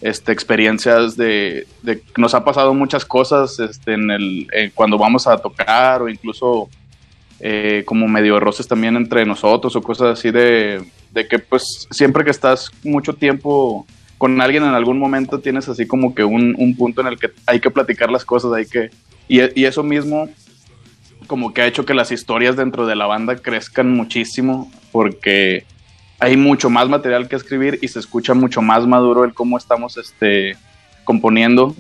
[0.01, 5.39] este, experiencias de, de nos ha pasado muchas cosas este, en el, cuando vamos a
[5.39, 6.69] tocar o incluso
[7.41, 10.83] eh, como medio roces también entre nosotros o cosas así de,
[11.13, 13.87] de que pues siempre que estás mucho tiempo
[14.19, 17.31] con alguien en algún momento tienes así como que un, un punto en el que
[17.47, 18.91] hay que platicar las cosas, hay que...
[19.29, 20.29] Y, eso mismo
[21.27, 25.65] como que ha hecho que las historias dentro de la banda crezcan muchísimo porque
[26.19, 29.97] hay mucho más material que escribir y se escucha mucho más maduro el cómo estamos
[29.97, 30.57] este,
[31.05, 31.75] componiendo,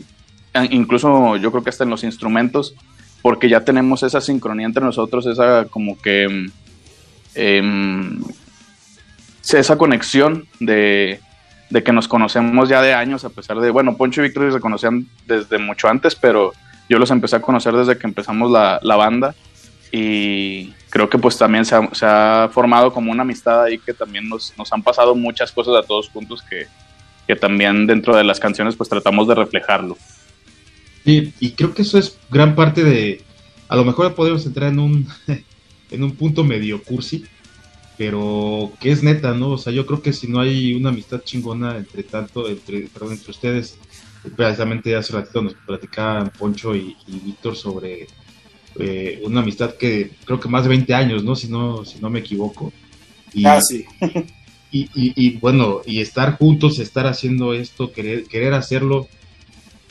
[0.55, 2.75] e incluso yo creo que hasta en los instrumentos,
[3.22, 6.49] porque ya tenemos esa sincronía entre nosotros, esa como que...
[7.35, 7.62] Eh,
[9.55, 11.20] esa conexión de,
[11.70, 14.61] de que nos conocemos ya de años, a pesar de, bueno, Poncho y Víctor se
[14.61, 16.53] conocían desde mucho antes, pero
[16.88, 19.35] yo los empecé a conocer desde que empezamos la, la banda
[19.92, 24.53] y creo que pues también se ha, formado como una amistad ahí que también nos,
[24.57, 26.66] nos han pasado muchas cosas a todos juntos que,
[27.27, 29.96] que, también dentro de las canciones pues tratamos de reflejarlo.
[31.05, 33.22] Sí, y creo que eso es gran parte de,
[33.68, 35.09] a lo mejor podemos entrar en un,
[35.90, 37.25] en un punto medio cursi,
[37.96, 39.51] pero que es neta, ¿no?
[39.51, 43.12] O sea, yo creo que si no hay una amistad chingona entre tanto, entre, perdón,
[43.12, 43.79] entre ustedes,
[44.35, 48.07] precisamente hace ratito nos platicaban Poncho y, Víctor sobre
[48.79, 51.37] eh, una amistad que creo que más de 20 años, ¿no?
[51.37, 52.73] Si no, si no me equivoco.
[53.33, 53.85] Y, ah, sí.
[54.71, 59.09] y, y, bueno, y estar juntos, estar haciendo esto, querer, querer hacerlo,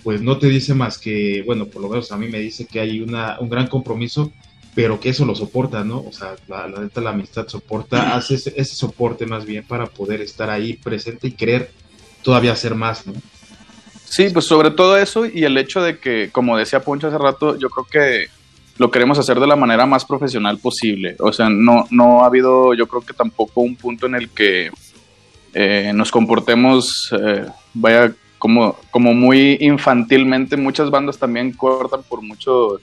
[0.03, 2.79] pues no te dice más que, bueno, por lo menos a mí me dice que
[2.79, 4.31] hay una, un gran compromiso
[4.75, 6.01] pero que eso lo soporta, ¿no?
[6.01, 10.49] O sea, la, neta, la amistad soporta, hace ese, soporte más bien para poder estar
[10.49, 11.71] ahí presente y querer
[12.21, 13.13] todavía hacer más, ¿no?
[14.03, 17.57] Sí, pues sobre todo eso y el hecho de que, como decía Poncho hace rato,
[17.57, 18.29] yo creo que
[18.77, 21.15] lo queremos hacer de la manera más profesional posible.
[21.19, 24.71] O sea, no, no ha habido, yo creo que tampoco un punto en el que
[25.53, 30.57] eh, nos comportemos, eh, vaya, como, como muy infantilmente.
[30.57, 32.79] Muchas bandas también cortan por mucho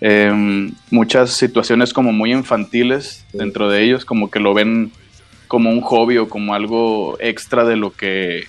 [0.00, 4.92] Em, muchas situaciones como muy infantiles dentro de ellos, como que lo ven
[5.48, 8.44] como un hobby o como algo extra de lo que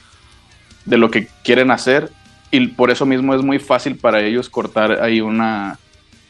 [0.86, 2.12] de lo que quieren hacer
[2.52, 5.80] y por eso mismo es muy fácil para ellos cortar ahí una,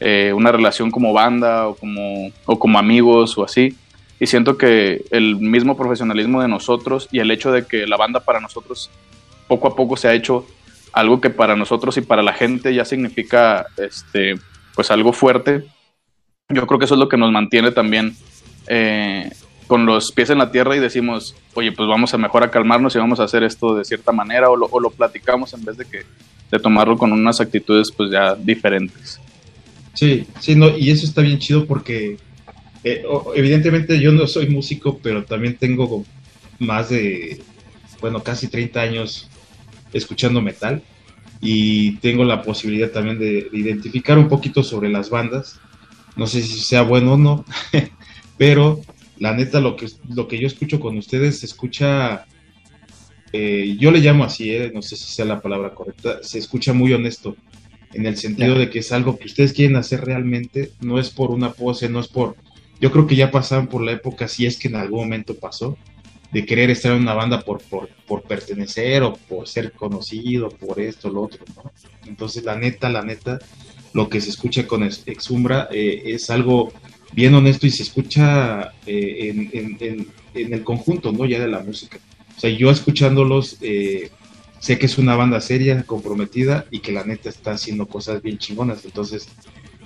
[0.00, 3.76] eh, una relación como banda o como, o como amigos o así.
[4.18, 8.20] Y siento que el mismo profesionalismo de nosotros y el hecho de que la banda
[8.20, 8.90] para nosotros
[9.46, 10.46] poco a poco se ha hecho
[10.92, 14.34] algo que para nosotros y para la gente ya significa este,
[14.74, 15.64] pues algo fuerte.
[16.48, 18.14] Yo creo que eso es lo que nos mantiene también
[18.66, 19.30] eh,
[19.66, 22.94] con los pies en la tierra y decimos, oye, pues vamos a mejor a calmarnos
[22.94, 25.76] y vamos a hacer esto de cierta manera o lo, o lo platicamos en vez
[25.76, 26.02] de que
[26.50, 29.20] de tomarlo con unas actitudes pues ya diferentes.
[30.00, 32.16] Sí, sí, no, y eso está bien chido porque
[32.84, 36.06] eh, evidentemente yo no soy músico, pero también tengo
[36.58, 37.42] más de,
[38.00, 39.28] bueno, casi 30 años
[39.92, 40.82] escuchando metal
[41.42, 45.60] y tengo la posibilidad también de, identificar un poquito sobre las bandas.
[46.16, 47.44] No sé si sea bueno o no,
[48.38, 48.80] pero
[49.18, 52.24] la neta lo que, lo que yo escucho con ustedes se escucha,
[53.34, 56.72] eh, yo le llamo así, eh, no sé si sea la palabra correcta, se escucha
[56.72, 57.36] muy honesto,
[57.92, 61.30] en el sentido de que es algo que ustedes quieren hacer realmente, no es por
[61.30, 62.36] una pose, no es por...
[62.80, 65.76] Yo creo que ya pasaron por la época, si es que en algún momento pasó,
[66.32, 71.10] de querer estar en una banda por, por, pertenecer o por ser conocido, por esto,
[71.10, 71.72] lo otro, ¿no?
[72.06, 73.40] Entonces, la neta, la neta,
[73.92, 76.72] lo que se escucha con Exumbra eh, es algo
[77.12, 81.26] bien honesto y se escucha eh, en, el conjunto, ¿no?
[81.26, 81.98] Ya de la música.
[82.36, 84.10] O sea, yo escuchándolos, eh,
[84.60, 88.38] sé que es una banda seria, comprometida y que la neta está haciendo cosas bien
[88.38, 88.84] chingonas.
[88.84, 89.28] Entonces,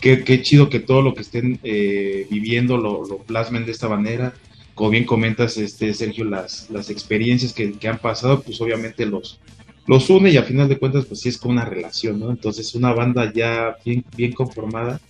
[0.01, 4.35] qué, chido que todo lo que estén viviendo lo, lo plasmen de esta manera
[4.75, 9.41] como bien comentas, este, Sergio, las, las experiencias que, han pasado, pues obviamente los,
[9.87, 12.31] los une y a final de cuentas, pues sí es como una relación, ¿no?
[12.31, 15.01] Entonces, una banda ya bien, bien conformada,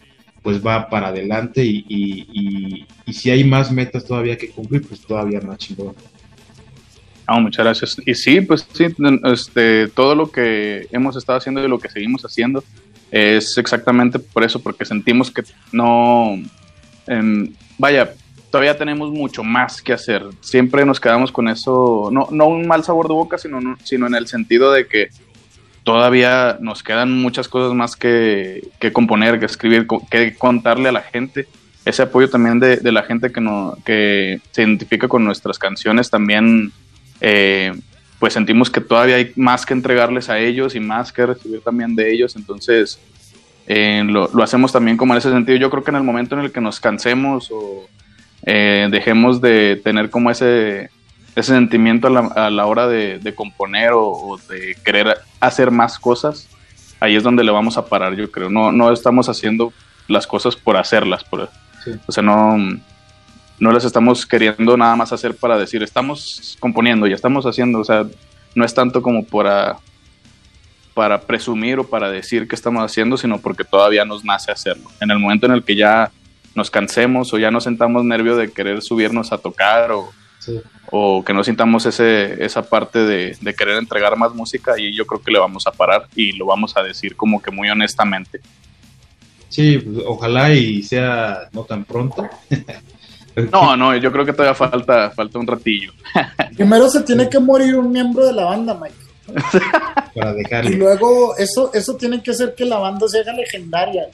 [0.42, 5.00] pues va para adelante y, y, y, si hay más metas todavía que cumplir, pues
[5.00, 5.94] todavía más chingón.
[7.27, 7.97] Ah, muchas gracias.
[8.05, 8.87] Y sí, pues sí,
[9.25, 12.63] este, todo lo que hemos estado haciendo y lo que seguimos haciendo
[13.11, 16.37] es exactamente por eso, porque sentimos que no,
[17.07, 18.13] em, vaya,
[18.51, 20.23] todavía tenemos mucho más que hacer.
[20.41, 24.15] Siempre nos quedamos con eso, no, no un mal sabor de boca, sino, sino en
[24.15, 25.09] el sentido de que
[25.85, 31.03] todavía nos quedan muchas cosas más que, que componer, que escribir, que contarle a la
[31.03, 31.47] gente.
[31.85, 36.11] Ese apoyo también de, de la gente que, no, que se identifica con nuestras canciones
[36.11, 36.73] también,
[37.27, 37.73] eh,
[38.19, 41.97] pues sentimos que todavía hay más que entregarles a ellos y más que recibir también
[41.97, 42.37] de ellos.
[42.37, 43.01] Entonces,
[43.67, 45.57] eh, lo, lo, hacemos también como en ese sentido.
[45.57, 47.87] Yo creo que en el momento en el que nos cansemos o
[48.45, 50.91] eh, dejemos de tener como ese
[51.35, 55.71] ese sentimiento a la, a la hora de, de componer o, o, de querer hacer
[55.71, 56.47] más cosas,
[57.01, 58.51] ahí es donde le vamos a parar, yo creo.
[58.51, 59.73] No, no estamos haciendo
[60.09, 61.49] las cosas por hacerlas, por,
[61.83, 61.93] sí.
[62.07, 62.57] o sea, no,
[63.59, 67.85] no las estamos queriendo nada más hacer para decir, estamos componiendo, ya estamos haciendo, o
[67.85, 68.07] sea,
[68.55, 69.77] no es tanto como para,
[70.93, 74.90] para presumir o para decir que estamos haciendo, sino porque todavía nos nace hacerlo.
[75.01, 76.11] En el momento en el que ya
[76.55, 80.61] nos cansemos o ya nos sentamos nervio de querer subirnos a tocar o Sí.
[80.90, 85.07] o que no sintamos ese, esa parte de, de, querer entregar más música y yo
[85.07, 88.43] creo que le vamos a parar y lo vamos a decir como que muy honestamente.
[89.49, 92.29] Sí, pues, ojalá y sea no tan pronto.
[93.37, 95.92] no, no, yo creo que todavía falta, falta un ratillo.
[96.57, 98.94] Primero se tiene que morir un miembro de la banda, Mike.
[100.14, 100.70] Para dejarlo.
[100.70, 104.09] Y luego eso, eso tiene que hacer que la banda se haga legendaria.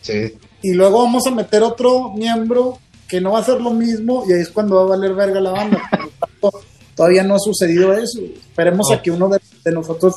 [0.00, 0.34] Sí.
[0.62, 4.32] Y luego vamos a meter otro miembro que no va a ser lo mismo y
[4.32, 5.82] ahí es cuando va a valer verga la banda.
[5.90, 6.60] Tanto,
[6.94, 8.20] todavía no ha sucedido eso.
[8.20, 8.94] Esperemos oh.
[8.94, 10.16] a que uno de, de, nosotros,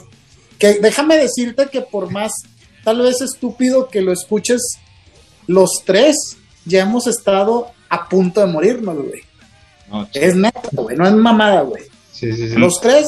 [0.58, 2.32] que déjame decirte que por más
[2.84, 4.62] tal vez estúpido que lo escuches,
[5.48, 9.22] los tres ya hemos estado a punto de morirnos, güey.
[9.90, 11.84] No, es neta, güey, no es mamada, güey.
[12.14, 12.56] Sí, sí, sí.
[12.56, 13.06] Los tres,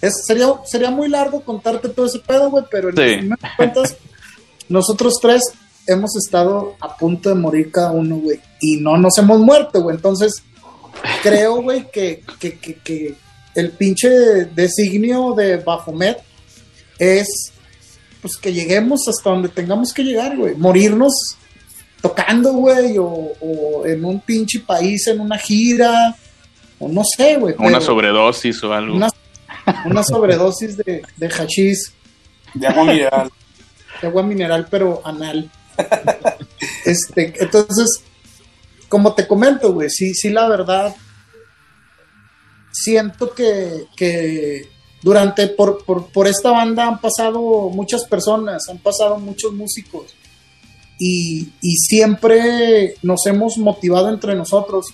[0.00, 3.28] es, sería, sería muy largo contarte todo ese pedo, güey, pero en sí.
[3.58, 3.96] cuentas,
[4.70, 5.42] nosotros tres
[5.86, 9.96] hemos estado a punto de morir cada uno, güey, y no nos hemos muerto, güey.
[9.96, 10.42] Entonces,
[11.22, 13.14] creo, güey, que, que, que, que,
[13.54, 14.08] el pinche
[14.54, 16.22] designio de Bafomet
[16.98, 17.52] es,
[18.22, 20.54] pues, que lleguemos hasta donde tengamos que llegar, güey.
[20.54, 21.12] Morirnos
[22.00, 26.14] tocando, güey, o, o, en un pinche país, en una gira,
[26.78, 27.54] o no sé, güey.
[27.58, 28.96] Una sobredosis o algo.
[28.96, 29.08] Una,
[29.84, 31.92] una sobredosis de, de hachís.
[32.54, 33.30] De agua mineral.
[34.00, 35.50] De agua mineral, pero anal
[36.84, 38.02] este, entonces,
[38.88, 40.94] como te comento, güey, sí, sí, la verdad,
[42.72, 44.68] siento que, que
[45.02, 50.14] durante, por, por, por, esta banda han pasado muchas personas, han pasado muchos músicos
[50.98, 54.86] y, y siempre nos hemos motivado entre nosotros.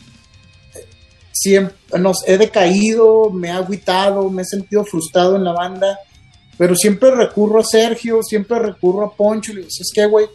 [1.30, 5.98] Siempre nos he decaído, me he agüitado, me he sentido frustrado en la banda,
[6.58, 10.26] pero siempre recurro a Sergio, siempre recurro a Poncho y le digo, es que, güey,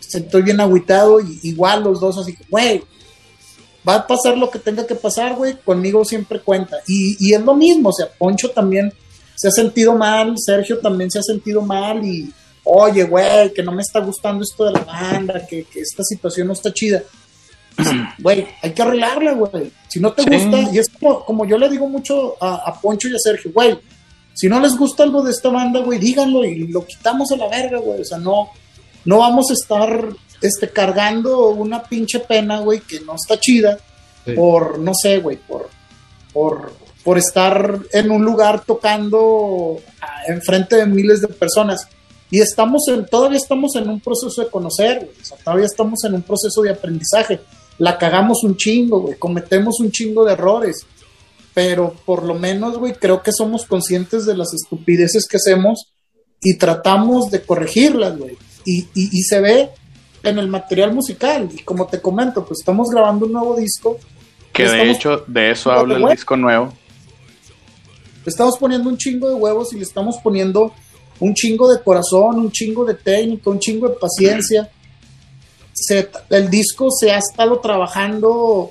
[0.00, 2.82] estoy bien agüitado y igual los dos así, güey,
[3.88, 6.76] va a pasar lo que tenga que pasar, güey, conmigo siempre cuenta.
[6.86, 8.92] Y, y, es lo mismo, o sea, Poncho también
[9.34, 12.32] se ha sentido mal, Sergio también se ha sentido mal y,
[12.64, 16.48] oye, güey, que no me está gustando esto de la banda, que, que esta situación
[16.48, 17.02] no está chida.
[18.18, 19.72] Güey, hay que arreglarla, güey.
[19.88, 20.30] Si no te sí.
[20.30, 23.50] gusta, y es como, como, yo le digo mucho a, a Poncho y a Sergio,
[23.52, 23.76] güey,
[24.32, 27.48] si no les gusta algo de esta banda, güey, díganlo y lo quitamos a la
[27.48, 28.00] verga, güey.
[28.00, 28.50] O sea, no,
[29.04, 30.08] no vamos a estar
[30.40, 33.78] este, cargando una pinche pena, güey, que no está chida,
[34.24, 34.32] sí.
[34.32, 35.70] por, no sé, güey, por,
[36.32, 36.72] por,
[37.04, 39.80] por estar en un lugar tocando
[40.26, 41.88] enfrente de miles de personas.
[42.34, 46.02] Y estamos en, todavía estamos en un proceso de conocer, güey, o sea, todavía estamos
[46.04, 47.40] en un proceso de aprendizaje.
[47.78, 50.84] La cagamos un chingo, güey, cometemos un chingo de errores,
[51.52, 55.92] pero por lo menos, güey, creo que somos conscientes de las estupideces que hacemos
[56.42, 59.70] y tratamos de corregirlas, güey y, y, y, se ve
[60.22, 61.48] en el material musical.
[61.52, 63.98] Y como te comento, pues estamos grabando un nuevo disco.
[64.52, 66.72] Que de hecho, de eso habla el disco nuevo.
[68.24, 70.72] Le estamos poniendo un chingo de huevos y le estamos poniendo
[71.20, 74.70] un chingo de corazón, un chingo de técnica, un chingo de paciencia.
[75.72, 78.70] Se, el disco se ha estado trabajando,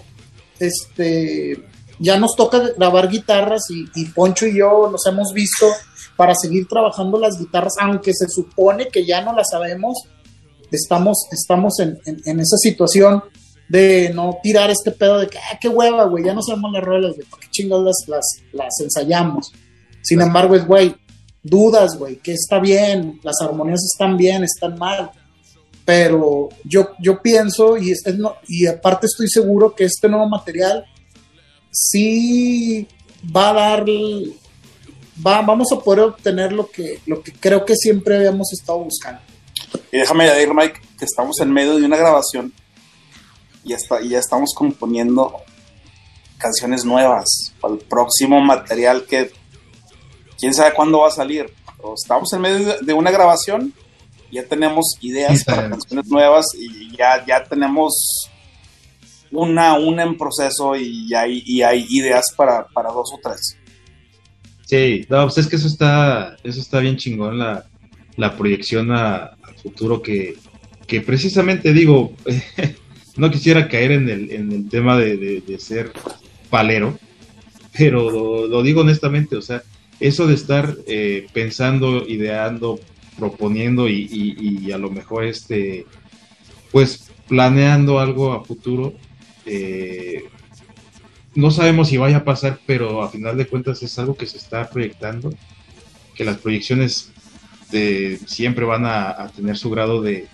[0.60, 1.64] este,
[2.00, 5.68] ya nos toca grabar guitarras y, y Poncho y yo nos hemos visto
[6.16, 9.98] para seguir trabajando las guitarras, aunque se supone que ya no las sabemos,
[10.72, 13.24] estamos, estamos en, en, en esa situación
[13.68, 16.84] de no tirar este pedo de que, ah, qué hueva, güey, ya no sabemos las
[16.84, 19.52] rolas, güey, ¿para qué chingados las, las, las ensayamos?
[20.02, 20.96] Sin embargo, es, güey,
[21.44, 25.12] dudas, güey, que está bien, las armonías están bien, están mal,
[25.86, 30.86] pero yo, yo pienso, y, es, no, y aparte estoy seguro que este nuevo material
[31.70, 32.88] sí
[33.36, 33.86] va a dar
[35.26, 39.22] va, vamos a poder obtener lo que, lo que creo que siempre habíamos estado buscando.
[39.92, 42.54] Y déjame añadir, Mike, que estamos en medio de una grabación
[43.64, 45.34] y ya, está, y ya estamos componiendo
[46.38, 49.32] canciones nuevas para el próximo material que
[50.40, 51.52] quién sabe cuándo va a salir.
[51.96, 53.74] Estamos en medio de una grabación,
[54.32, 58.30] ya tenemos ideas para canciones nuevas y ya, ya tenemos
[59.32, 63.58] una, una en proceso y hay, y hay ideas para, para dos o tres.
[64.66, 67.66] Sí, no, pues es que eso está, eso está bien chingón, la,
[68.16, 70.36] la proyección a, futuro que,
[70.86, 72.14] que precisamente digo,
[73.16, 75.92] no quisiera caer en el, en el tema de, ser
[76.50, 77.00] palero,
[77.78, 78.12] pero
[78.48, 79.64] lo, digo honestamente, o sea,
[80.00, 82.80] eso de estar eh, pensando, ideando,
[83.18, 85.86] proponiendo y, a lo mejor este,
[86.72, 88.94] pues planeando algo a futuro,
[89.46, 90.24] eh,
[91.36, 94.38] no sabemos si vaya a pasar, pero a final de cuentas es algo que se
[94.38, 95.34] está proyectando,
[96.16, 97.12] que las proyecciones
[97.72, 100.28] de, siempre van a, tener su grado de,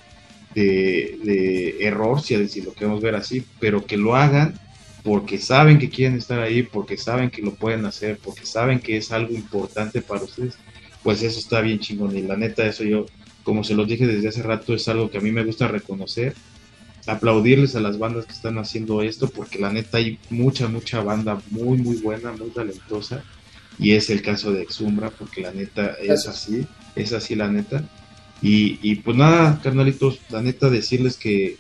[0.55, 4.60] de, error, si, si lo queremos ver así, pero que lo hagan
[5.10, 8.95] porque saben que quieren estar ahí, porque saben que lo pueden hacer, porque saben que
[8.95, 10.53] es algo importante para ustedes,
[11.01, 12.16] pues eso está bien chingón.
[12.16, 13.07] Y la neta, eso yo,
[13.43, 16.36] como se los dije desde hace rato, es algo que a mí me gusta reconocer
[17.07, 21.41] aplaudirles a las bandas que están haciendo esto, porque la neta hay mucha, mucha banda
[21.49, 23.24] muy, muy buena, muy talentosa,
[23.80, 27.84] y es el caso de Exumbra, porque la neta es así, es así la neta.
[28.43, 31.57] Y, y pues nada, carnalitos, la neta decirles que,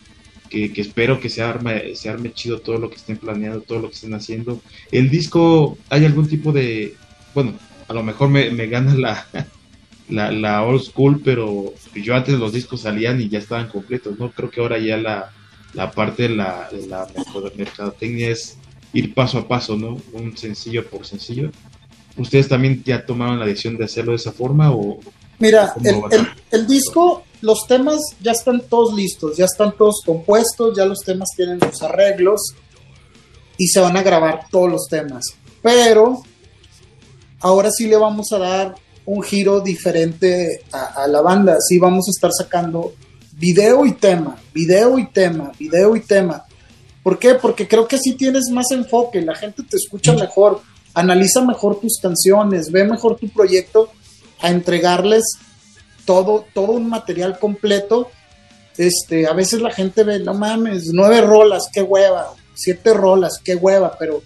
[0.49, 3.89] que, espero que se arme, se arme chido todo lo que estén planeando, todo lo
[3.89, 4.61] que estén haciendo.
[4.91, 6.95] El disco, ¿hay algún tipo de,
[7.33, 7.53] bueno,
[7.87, 9.27] a lo mejor me, me gana la,
[10.09, 14.31] la, la old school, pero yo antes los discos salían y ya estaban completos, ¿no?
[14.31, 15.31] Creo que ahora ya la,
[15.73, 17.07] la parte de la, de la
[17.55, 18.57] mercadotecnia es
[18.93, 20.01] ir paso a paso, ¿no?
[20.13, 21.51] Un sencillo por sencillo.
[22.17, 24.99] ¿Ustedes también ya tomaron la decisión de hacerlo de esa forma o...?
[25.37, 30.85] Mira, el, el, disco, los temas ya están todos listos, ya están todos compuestos, ya
[30.85, 32.53] los temas tienen sus arreglos
[33.57, 35.25] y se van a grabar todos los temas.
[35.61, 36.23] Pero
[37.39, 38.75] ahora sí le vamos a dar
[39.05, 41.57] un giro diferente a, a la banda.
[41.67, 42.93] Sí vamos a estar sacando
[43.33, 46.45] video y tema, video y tema, video y tema.
[47.01, 47.35] ¿Por qué?
[47.35, 50.61] Porque creo que así tienes más enfoque, la gente te escucha mejor,
[50.93, 53.89] analiza mejor tus canciones, ve mejor tu proyecto
[54.41, 55.23] a entregarles
[56.05, 58.09] todo, todo un material completo.
[58.77, 63.55] Este, a veces la gente ve, no mames, nueve rolas, qué hueva, siete rolas, qué
[63.55, 64.21] hueva, pero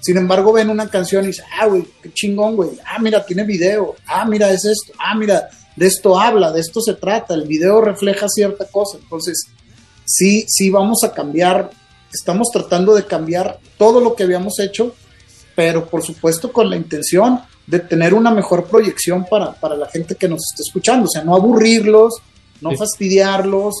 [0.00, 3.44] sin embargo ven una canción y dicen, ah, güey, qué chingón, güey, ah, mira, tiene
[3.44, 7.46] video, ah, mira, es esto, ah, mira, de esto habla, de esto se trata, el
[7.46, 8.98] video refleja cierta cosa.
[8.98, 9.46] Entonces,
[10.04, 11.70] sí, sí vamos a cambiar,
[12.12, 14.94] estamos tratando de cambiar todo lo que habíamos hecho,
[15.54, 20.28] pero por supuesto con la intención de tener una mejor proyección para, la gente que
[20.28, 22.14] nos está escuchando, o sea, no aburrirlos,
[22.60, 23.76] no fastidiarlos.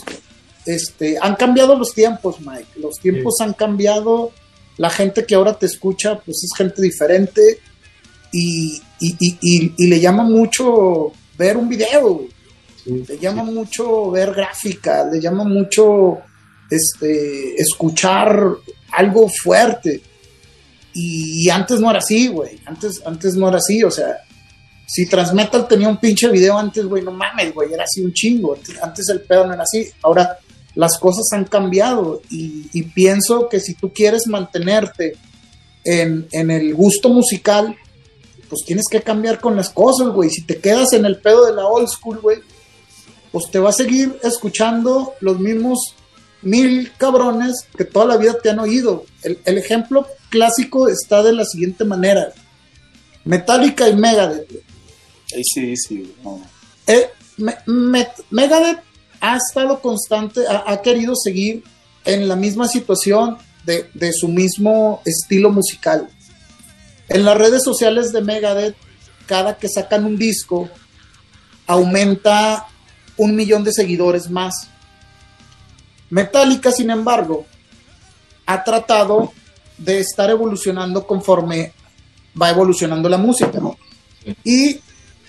[0.66, 4.30] Este, han cambiado los tiempos, Mike, los tiempos han cambiado,
[4.76, 7.58] la gente que ahora te escucha, pues es gente diferente.
[8.32, 12.26] Y, y le llama mucho ver un video,
[12.86, 16.18] le llama mucho ver gráfica, le llama mucho
[16.70, 18.56] este, escuchar
[18.92, 20.02] algo fuerte.
[20.92, 22.60] Y, antes no era así, güey.
[22.64, 24.18] Antes, antes no era así, o sea,
[24.86, 28.56] si Transmetal tenía un pinche video antes, güey, no mames, güey, era así un chingo.
[28.82, 29.88] Antes, el pedo no era así.
[30.02, 30.38] Ahora
[30.74, 35.16] las cosas han cambiado y, pienso que si tú quieres mantenerte
[35.84, 37.76] en, en, el gusto musical,
[38.48, 40.28] pues tienes que cambiar con las cosas, güey.
[40.30, 42.38] Si te quedas en el pedo de la old school, güey,
[43.30, 45.94] pues te va a seguir escuchando los mismos
[46.42, 49.04] mil cabrones que toda la vida te han oído.
[49.22, 52.32] El, ejemplo clásico está de la siguiente manera.
[53.24, 54.50] Metallica y Megadeth.
[55.34, 56.14] Ahí sí, sí.
[56.86, 57.08] Eh,
[58.30, 58.80] Megadeth
[59.20, 61.62] ha estado constante, ha, querido seguir
[62.04, 66.08] en la misma situación de, de su mismo estilo musical
[67.10, 68.76] en las redes sociales de Megadeth,
[69.26, 70.68] cada que sacan un disco,
[71.66, 72.68] aumenta
[73.16, 74.68] un millón de seguidores más.
[76.10, 77.46] Metallica, sin embargo,
[78.46, 79.32] ha tratado
[79.78, 81.72] de estar evolucionando conforme
[82.40, 83.60] va evolucionando la música,
[84.44, 84.80] Y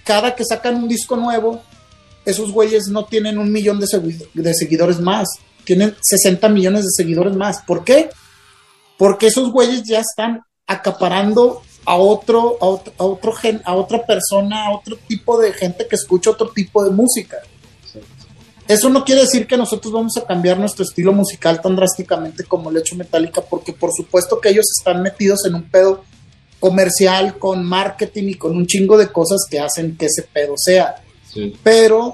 [0.04, 1.62] cada que sacan un disco nuevo,
[2.26, 3.88] esos güeyes no tienen un millón de,
[4.34, 5.28] de, seguidores más,
[5.64, 7.62] tienen 60 millones de seguidores más.
[7.66, 8.10] ¿Por qué?
[8.98, 14.06] Porque esos güeyes ya están acaparando a otro, a otro, a otro gen, a otra
[14.06, 17.38] persona, a otro tipo de gente que escucha otro tipo de música.
[18.72, 22.70] Eso no quiere decir que nosotros vamos a cambiar nuestro estilo musical tan drásticamente como
[22.70, 26.06] el hecho Metallica, porque por supuesto que ellos están metidos en un pedo
[26.58, 31.04] comercial, con marketing y con un chingo de cosas que hacen que ese pedo sea.
[31.64, 32.14] Pero,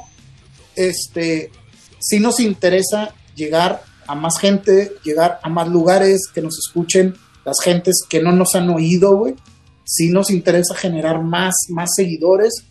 [0.76, 1.52] este,
[2.00, 7.14] sí nos interesa llegar a más gente, llegar a más lugares, que nos escuchen
[7.46, 9.36] las gentes que no nos han oído, güey.
[9.84, 12.64] Sí nos interesa generar más, más seguidores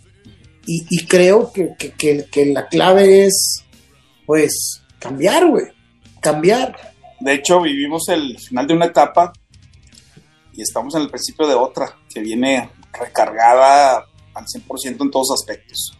[0.66, 3.62] y, creo que, que, la clave es,
[4.26, 5.66] pues, cambiar, güey,
[6.20, 6.76] cambiar.
[7.20, 9.32] De hecho, vivimos el final de una etapa
[10.52, 14.04] y estamos en el principio de otra, que viene recargada
[14.34, 15.96] al 100% en todos aspectos.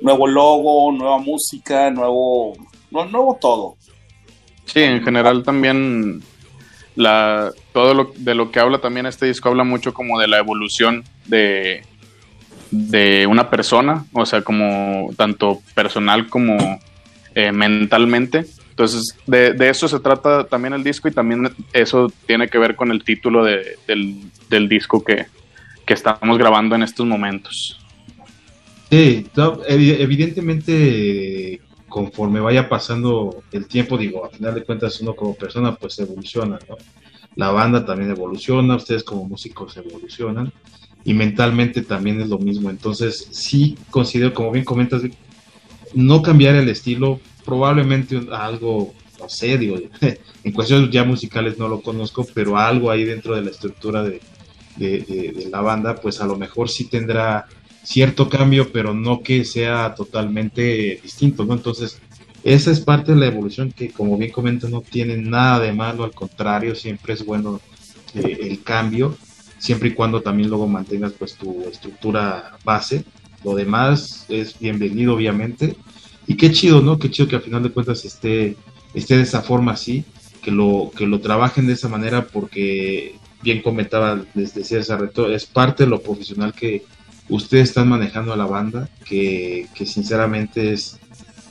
[0.00, 2.54] Nuevo logo, nueva música, nuevo,
[2.90, 3.76] nuevo todo.
[4.64, 6.22] Sí, en general también
[6.94, 10.38] la, todo lo, de lo que habla también este disco habla mucho como de la
[10.38, 11.82] evolución de,
[12.70, 16.78] de una persona, o sea, como tanto personal como
[17.38, 18.46] eh, mentalmente.
[18.70, 22.90] Entonces, de, eso se trata también el disco y también eso tiene que ver con
[22.90, 25.26] el título de, del, disco que,
[25.86, 27.78] que estamos grabando en estos momentos.
[28.90, 29.24] Sí,
[29.68, 35.96] evidentemente conforme vaya pasando el tiempo, digo, a final de cuentas uno como persona pues
[36.00, 36.76] evoluciona, ¿no?
[37.36, 40.52] La banda también evoluciona, ustedes como músicos evolucionan
[41.04, 42.68] y mentalmente también es lo mismo.
[42.68, 45.02] Entonces sí considero, como bien comentas,
[45.94, 49.78] no cambiar el estilo, probablemente algo, no sé, digo,
[50.44, 54.20] en cuestiones ya musicales no lo conozco, pero algo ahí dentro de la estructura de,
[54.76, 57.46] de la banda, pues a lo mejor sí tendrá
[57.82, 61.54] cierto cambio, pero no que sea totalmente distinto, ¿no?
[61.54, 61.98] Entonces,
[62.44, 66.04] esa es parte de la evolución que, como bien comenta, no tiene nada de malo,
[66.04, 67.60] al contrario, siempre es bueno
[68.14, 69.16] eh, el cambio,
[69.58, 73.04] siempre y cuando también luego mantengas pues tu estructura base.
[73.44, 75.76] Lo demás es bienvenido, obviamente.
[76.28, 76.98] Y qué chido, ¿no?
[76.98, 78.56] Qué chido que al final de cuentas esté,
[78.94, 80.04] esté de esa forma así,
[80.42, 85.46] que lo, que lo trabajen de esa manera, porque bien comentaba desde cierto Reto, es
[85.46, 86.84] parte de lo profesional que,
[87.28, 90.98] ustedes están manejando a la banda, que, sinceramente es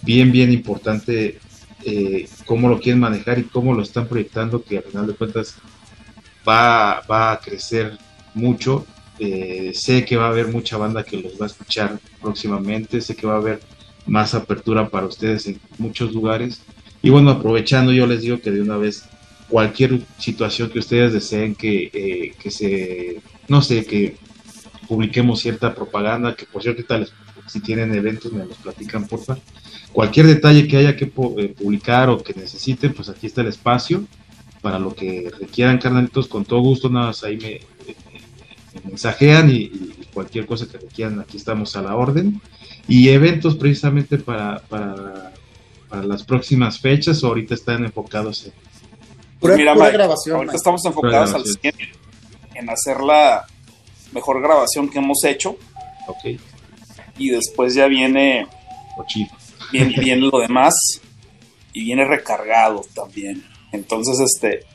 [0.02, 1.40] bien, bien importante
[1.86, 5.56] eh, cómo lo quieren manejar y cómo lo están proyectando, que al final de cuentas
[6.48, 7.98] va, va a crecer
[8.34, 8.86] mucho.
[9.20, 13.16] Eh, sé que va a haber mucha banda que los va a escuchar próximamente, sé
[13.16, 13.60] que va a haber
[14.08, 16.62] más apertura para ustedes en muchos lugares.
[17.02, 19.06] Y bueno, aprovechando, yo les digo que de una vez
[19.50, 24.18] cualquier situación que ustedes deseen que, eh, que se, no sé, que
[24.88, 26.84] publiquemos cierta propaganda, que por cierto,
[27.48, 29.38] si tienen eventos me los platican, porfa.
[29.94, 34.04] Cualquier detalle que haya que eh, publicar o que necesiten, pues aquí está el espacio
[34.62, 37.62] para lo que requieran, carnalitos, con todo gusto, nada más ahí me,
[38.84, 39.72] mensajean y,
[40.14, 42.42] cualquier cosa que requieran, aquí estamos a la orden.
[42.88, 45.32] Y eventos precisamente para, para,
[46.04, 48.54] las próximas fechas, o ahorita están enfocados en...
[49.56, 51.44] Mira, grabación, ahorita estamos enfocados al
[52.56, 53.46] en hacer la,
[54.12, 55.58] mejor grabación que hemos hecho.
[56.08, 56.40] Ok.
[57.18, 58.48] Y después ya viene,
[59.72, 60.74] viene, viene lo demás
[61.74, 63.44] y viene recargado también.
[63.72, 64.66] Entonces, este,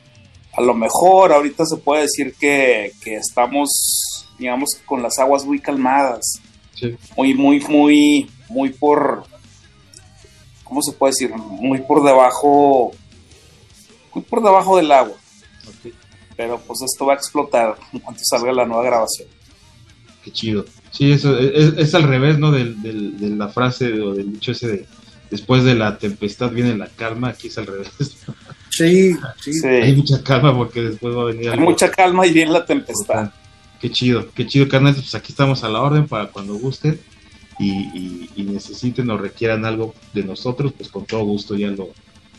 [0.52, 5.58] a lo mejor ahorita se puede decir que, que estamos, digamos, con las aguas muy
[5.60, 6.40] calmadas.
[6.82, 6.96] Sí.
[7.16, 9.24] Muy, muy, muy, muy por,
[10.64, 11.30] ¿cómo se puede decir?
[11.34, 12.92] Muy por debajo,
[14.12, 15.16] muy por debajo del agua
[16.36, 19.28] pero pues esto va a explotar en cuanto salga la nueva grabación.
[20.24, 20.64] Qué chido.
[20.90, 22.52] Sí, eso es, al revés, ¿no?
[22.52, 22.64] De,
[23.36, 24.86] la frase o del dicho ese de
[25.30, 27.90] después de la tempestad viene la calma, aquí es al revés.
[28.68, 29.66] Sí, sí.
[29.66, 31.50] Hay mucha calma porque después va a venir.
[31.50, 33.30] Hay mucha calma y viene la tempestad.
[33.82, 34.94] Qué chido, qué chido, carnal.
[34.94, 37.00] Pues aquí estamos a la orden para cuando gusten
[37.58, 41.88] y, necesiten o requieran algo de nosotros, pues con todo gusto ya lo,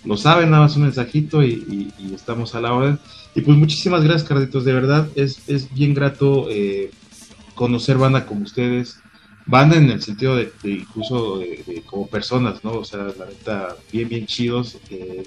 [0.05, 2.97] lo saben, nada más un mensajito y, estamos a la orden.
[3.35, 6.91] Y pues muchísimas gracias, Carditos, de verdad es, es bien grato eh,
[7.55, 8.99] conocer banda como ustedes,
[9.45, 11.41] banda en el sentido de, incluso
[11.87, 12.71] como personas, ¿no?
[12.75, 15.25] O sea, la neta, bien, bien chidos, eh,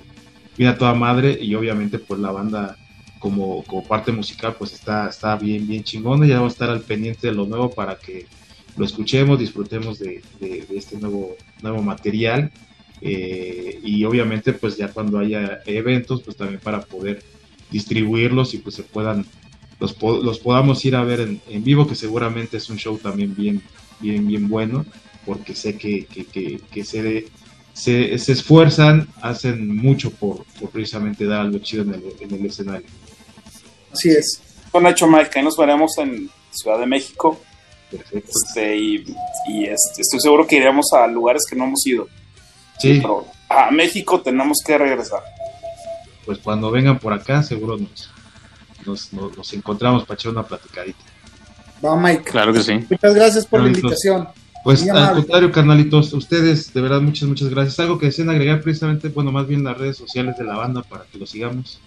[0.56, 2.78] bien a toda madre y obviamente pues la banda
[3.18, 6.82] como, como parte musical pues está, está bien, bien chingona, ya vamos a estar al
[6.82, 8.26] pendiente de lo nuevo para que
[8.76, 12.52] lo escuchemos, disfrutemos de, de este nuevo, nuevo material.
[13.02, 17.22] Eh, y obviamente pues ya cuando haya eventos pues también para poder
[17.70, 19.26] distribuirlos y pues se puedan
[19.78, 23.60] los, los podamos ir a ver en, vivo que seguramente es un show también bien
[24.00, 24.86] bien bien bueno
[25.26, 27.26] porque sé que, que, se,
[27.74, 32.86] se, esfuerzan hacen mucho por, precisamente dar algo chido en el, escenario
[33.96, 34.40] así es
[34.70, 37.40] con hecho Mike nos veremos en Ciudad de México
[37.90, 38.30] Perfecto.
[38.46, 39.04] Este, y,
[39.64, 42.08] este, estoy seguro que iremos a lugares que no hemos ido
[42.78, 43.02] Sí.
[43.48, 45.20] a México tenemos que regresar.
[46.26, 47.78] Pues cuando vengan por acá, seguro
[48.84, 50.98] nos, nos, encontramos para echar una platicadita.
[51.82, 52.24] Va, Mike.
[52.24, 52.84] Claro que sí.
[52.90, 54.28] Muchas gracias por la invitación.
[54.62, 57.78] Pues al contrario, carnalitos, ustedes, de verdad, muchas, muchas gracias.
[57.80, 61.04] Algo que deseen agregar precisamente, bueno, más bien las redes sociales de la banda para
[61.04, 61.80] que lo sigamos.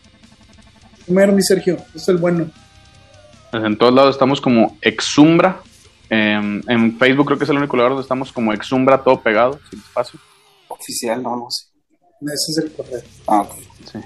[1.06, 2.50] Primero, mi Sergio, es el bueno.
[3.52, 5.62] Pues en todos lados estamos como Exumbra.
[6.10, 9.80] en Facebook creo que es el único lugar donde estamos como Exumbra, todo pegado, sin
[9.80, 10.20] espacio.
[10.68, 11.70] Oficial, no, no sé.
[12.22, 13.02] Ese es el correo.
[13.28, 13.54] Ah, ok.
[13.92, 14.00] Sí.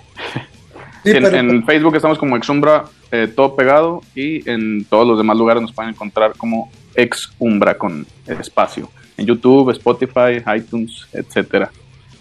[1.06, 5.74] en, Facebook estamos como Exumbra, eh, todo pegado, y en todos los demás lugares nos
[5.74, 8.90] pueden encontrar como Exumbra con espacio.
[9.18, 11.72] En YouTube, Spotify, iTunes, etcétera.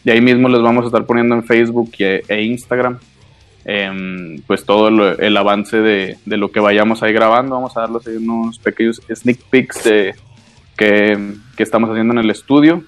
[0.04, 2.98] Y ahí mismo les vamos a estar poniendo en Facebook e, e Instagram
[3.64, 7.54] Em, pues todo el avance de, lo que vayamos ahí grabando.
[7.54, 10.14] Vamos a darles unos pequeños sneak peeks de
[10.76, 12.84] que, estamos haciendo en el estudio.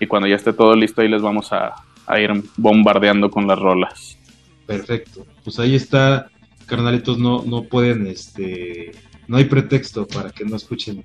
[0.00, 1.74] Y cuando ya esté todo listo, ahí les vamos a,
[2.18, 4.18] ir bombardeando con las rolas.
[4.66, 5.24] Perfecto.
[5.44, 6.30] Pues ahí está,
[6.66, 8.92] carnalitos, no, no pueden, este,
[9.28, 11.04] no hay pretexto para que no escuchen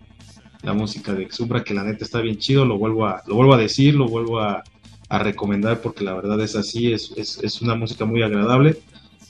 [0.64, 3.54] la música de Exumbra, que la neta está bien chido, lo vuelvo a, lo vuelvo
[3.54, 4.64] a decir, lo vuelvo a,
[5.10, 8.82] recomendar porque la verdad es así, es, es, es una música muy agradable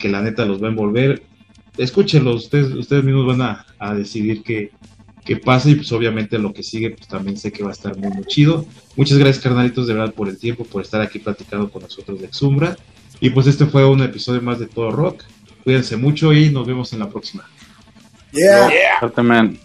[0.03, 1.23] que la neta los va a envolver.
[1.77, 4.71] Escúchenlos, ustedes, ustedes mismos van a, decidir qué,
[5.23, 7.97] qué, pasa y pues obviamente lo que sigue pues también sé que va a estar
[7.97, 8.65] muy, muy chido.
[8.97, 12.25] Muchas gracias carnalitos de verdad por el tiempo, por estar aquí platicando con nosotros de
[12.25, 12.75] Exumbra.
[13.21, 15.23] Y pues este fue un episodio más de Todo Rock.
[15.63, 17.49] Cuídense mucho y nos vemos en la próxima.
[18.33, 18.69] Yeah.
[18.69, 19.63] yeah.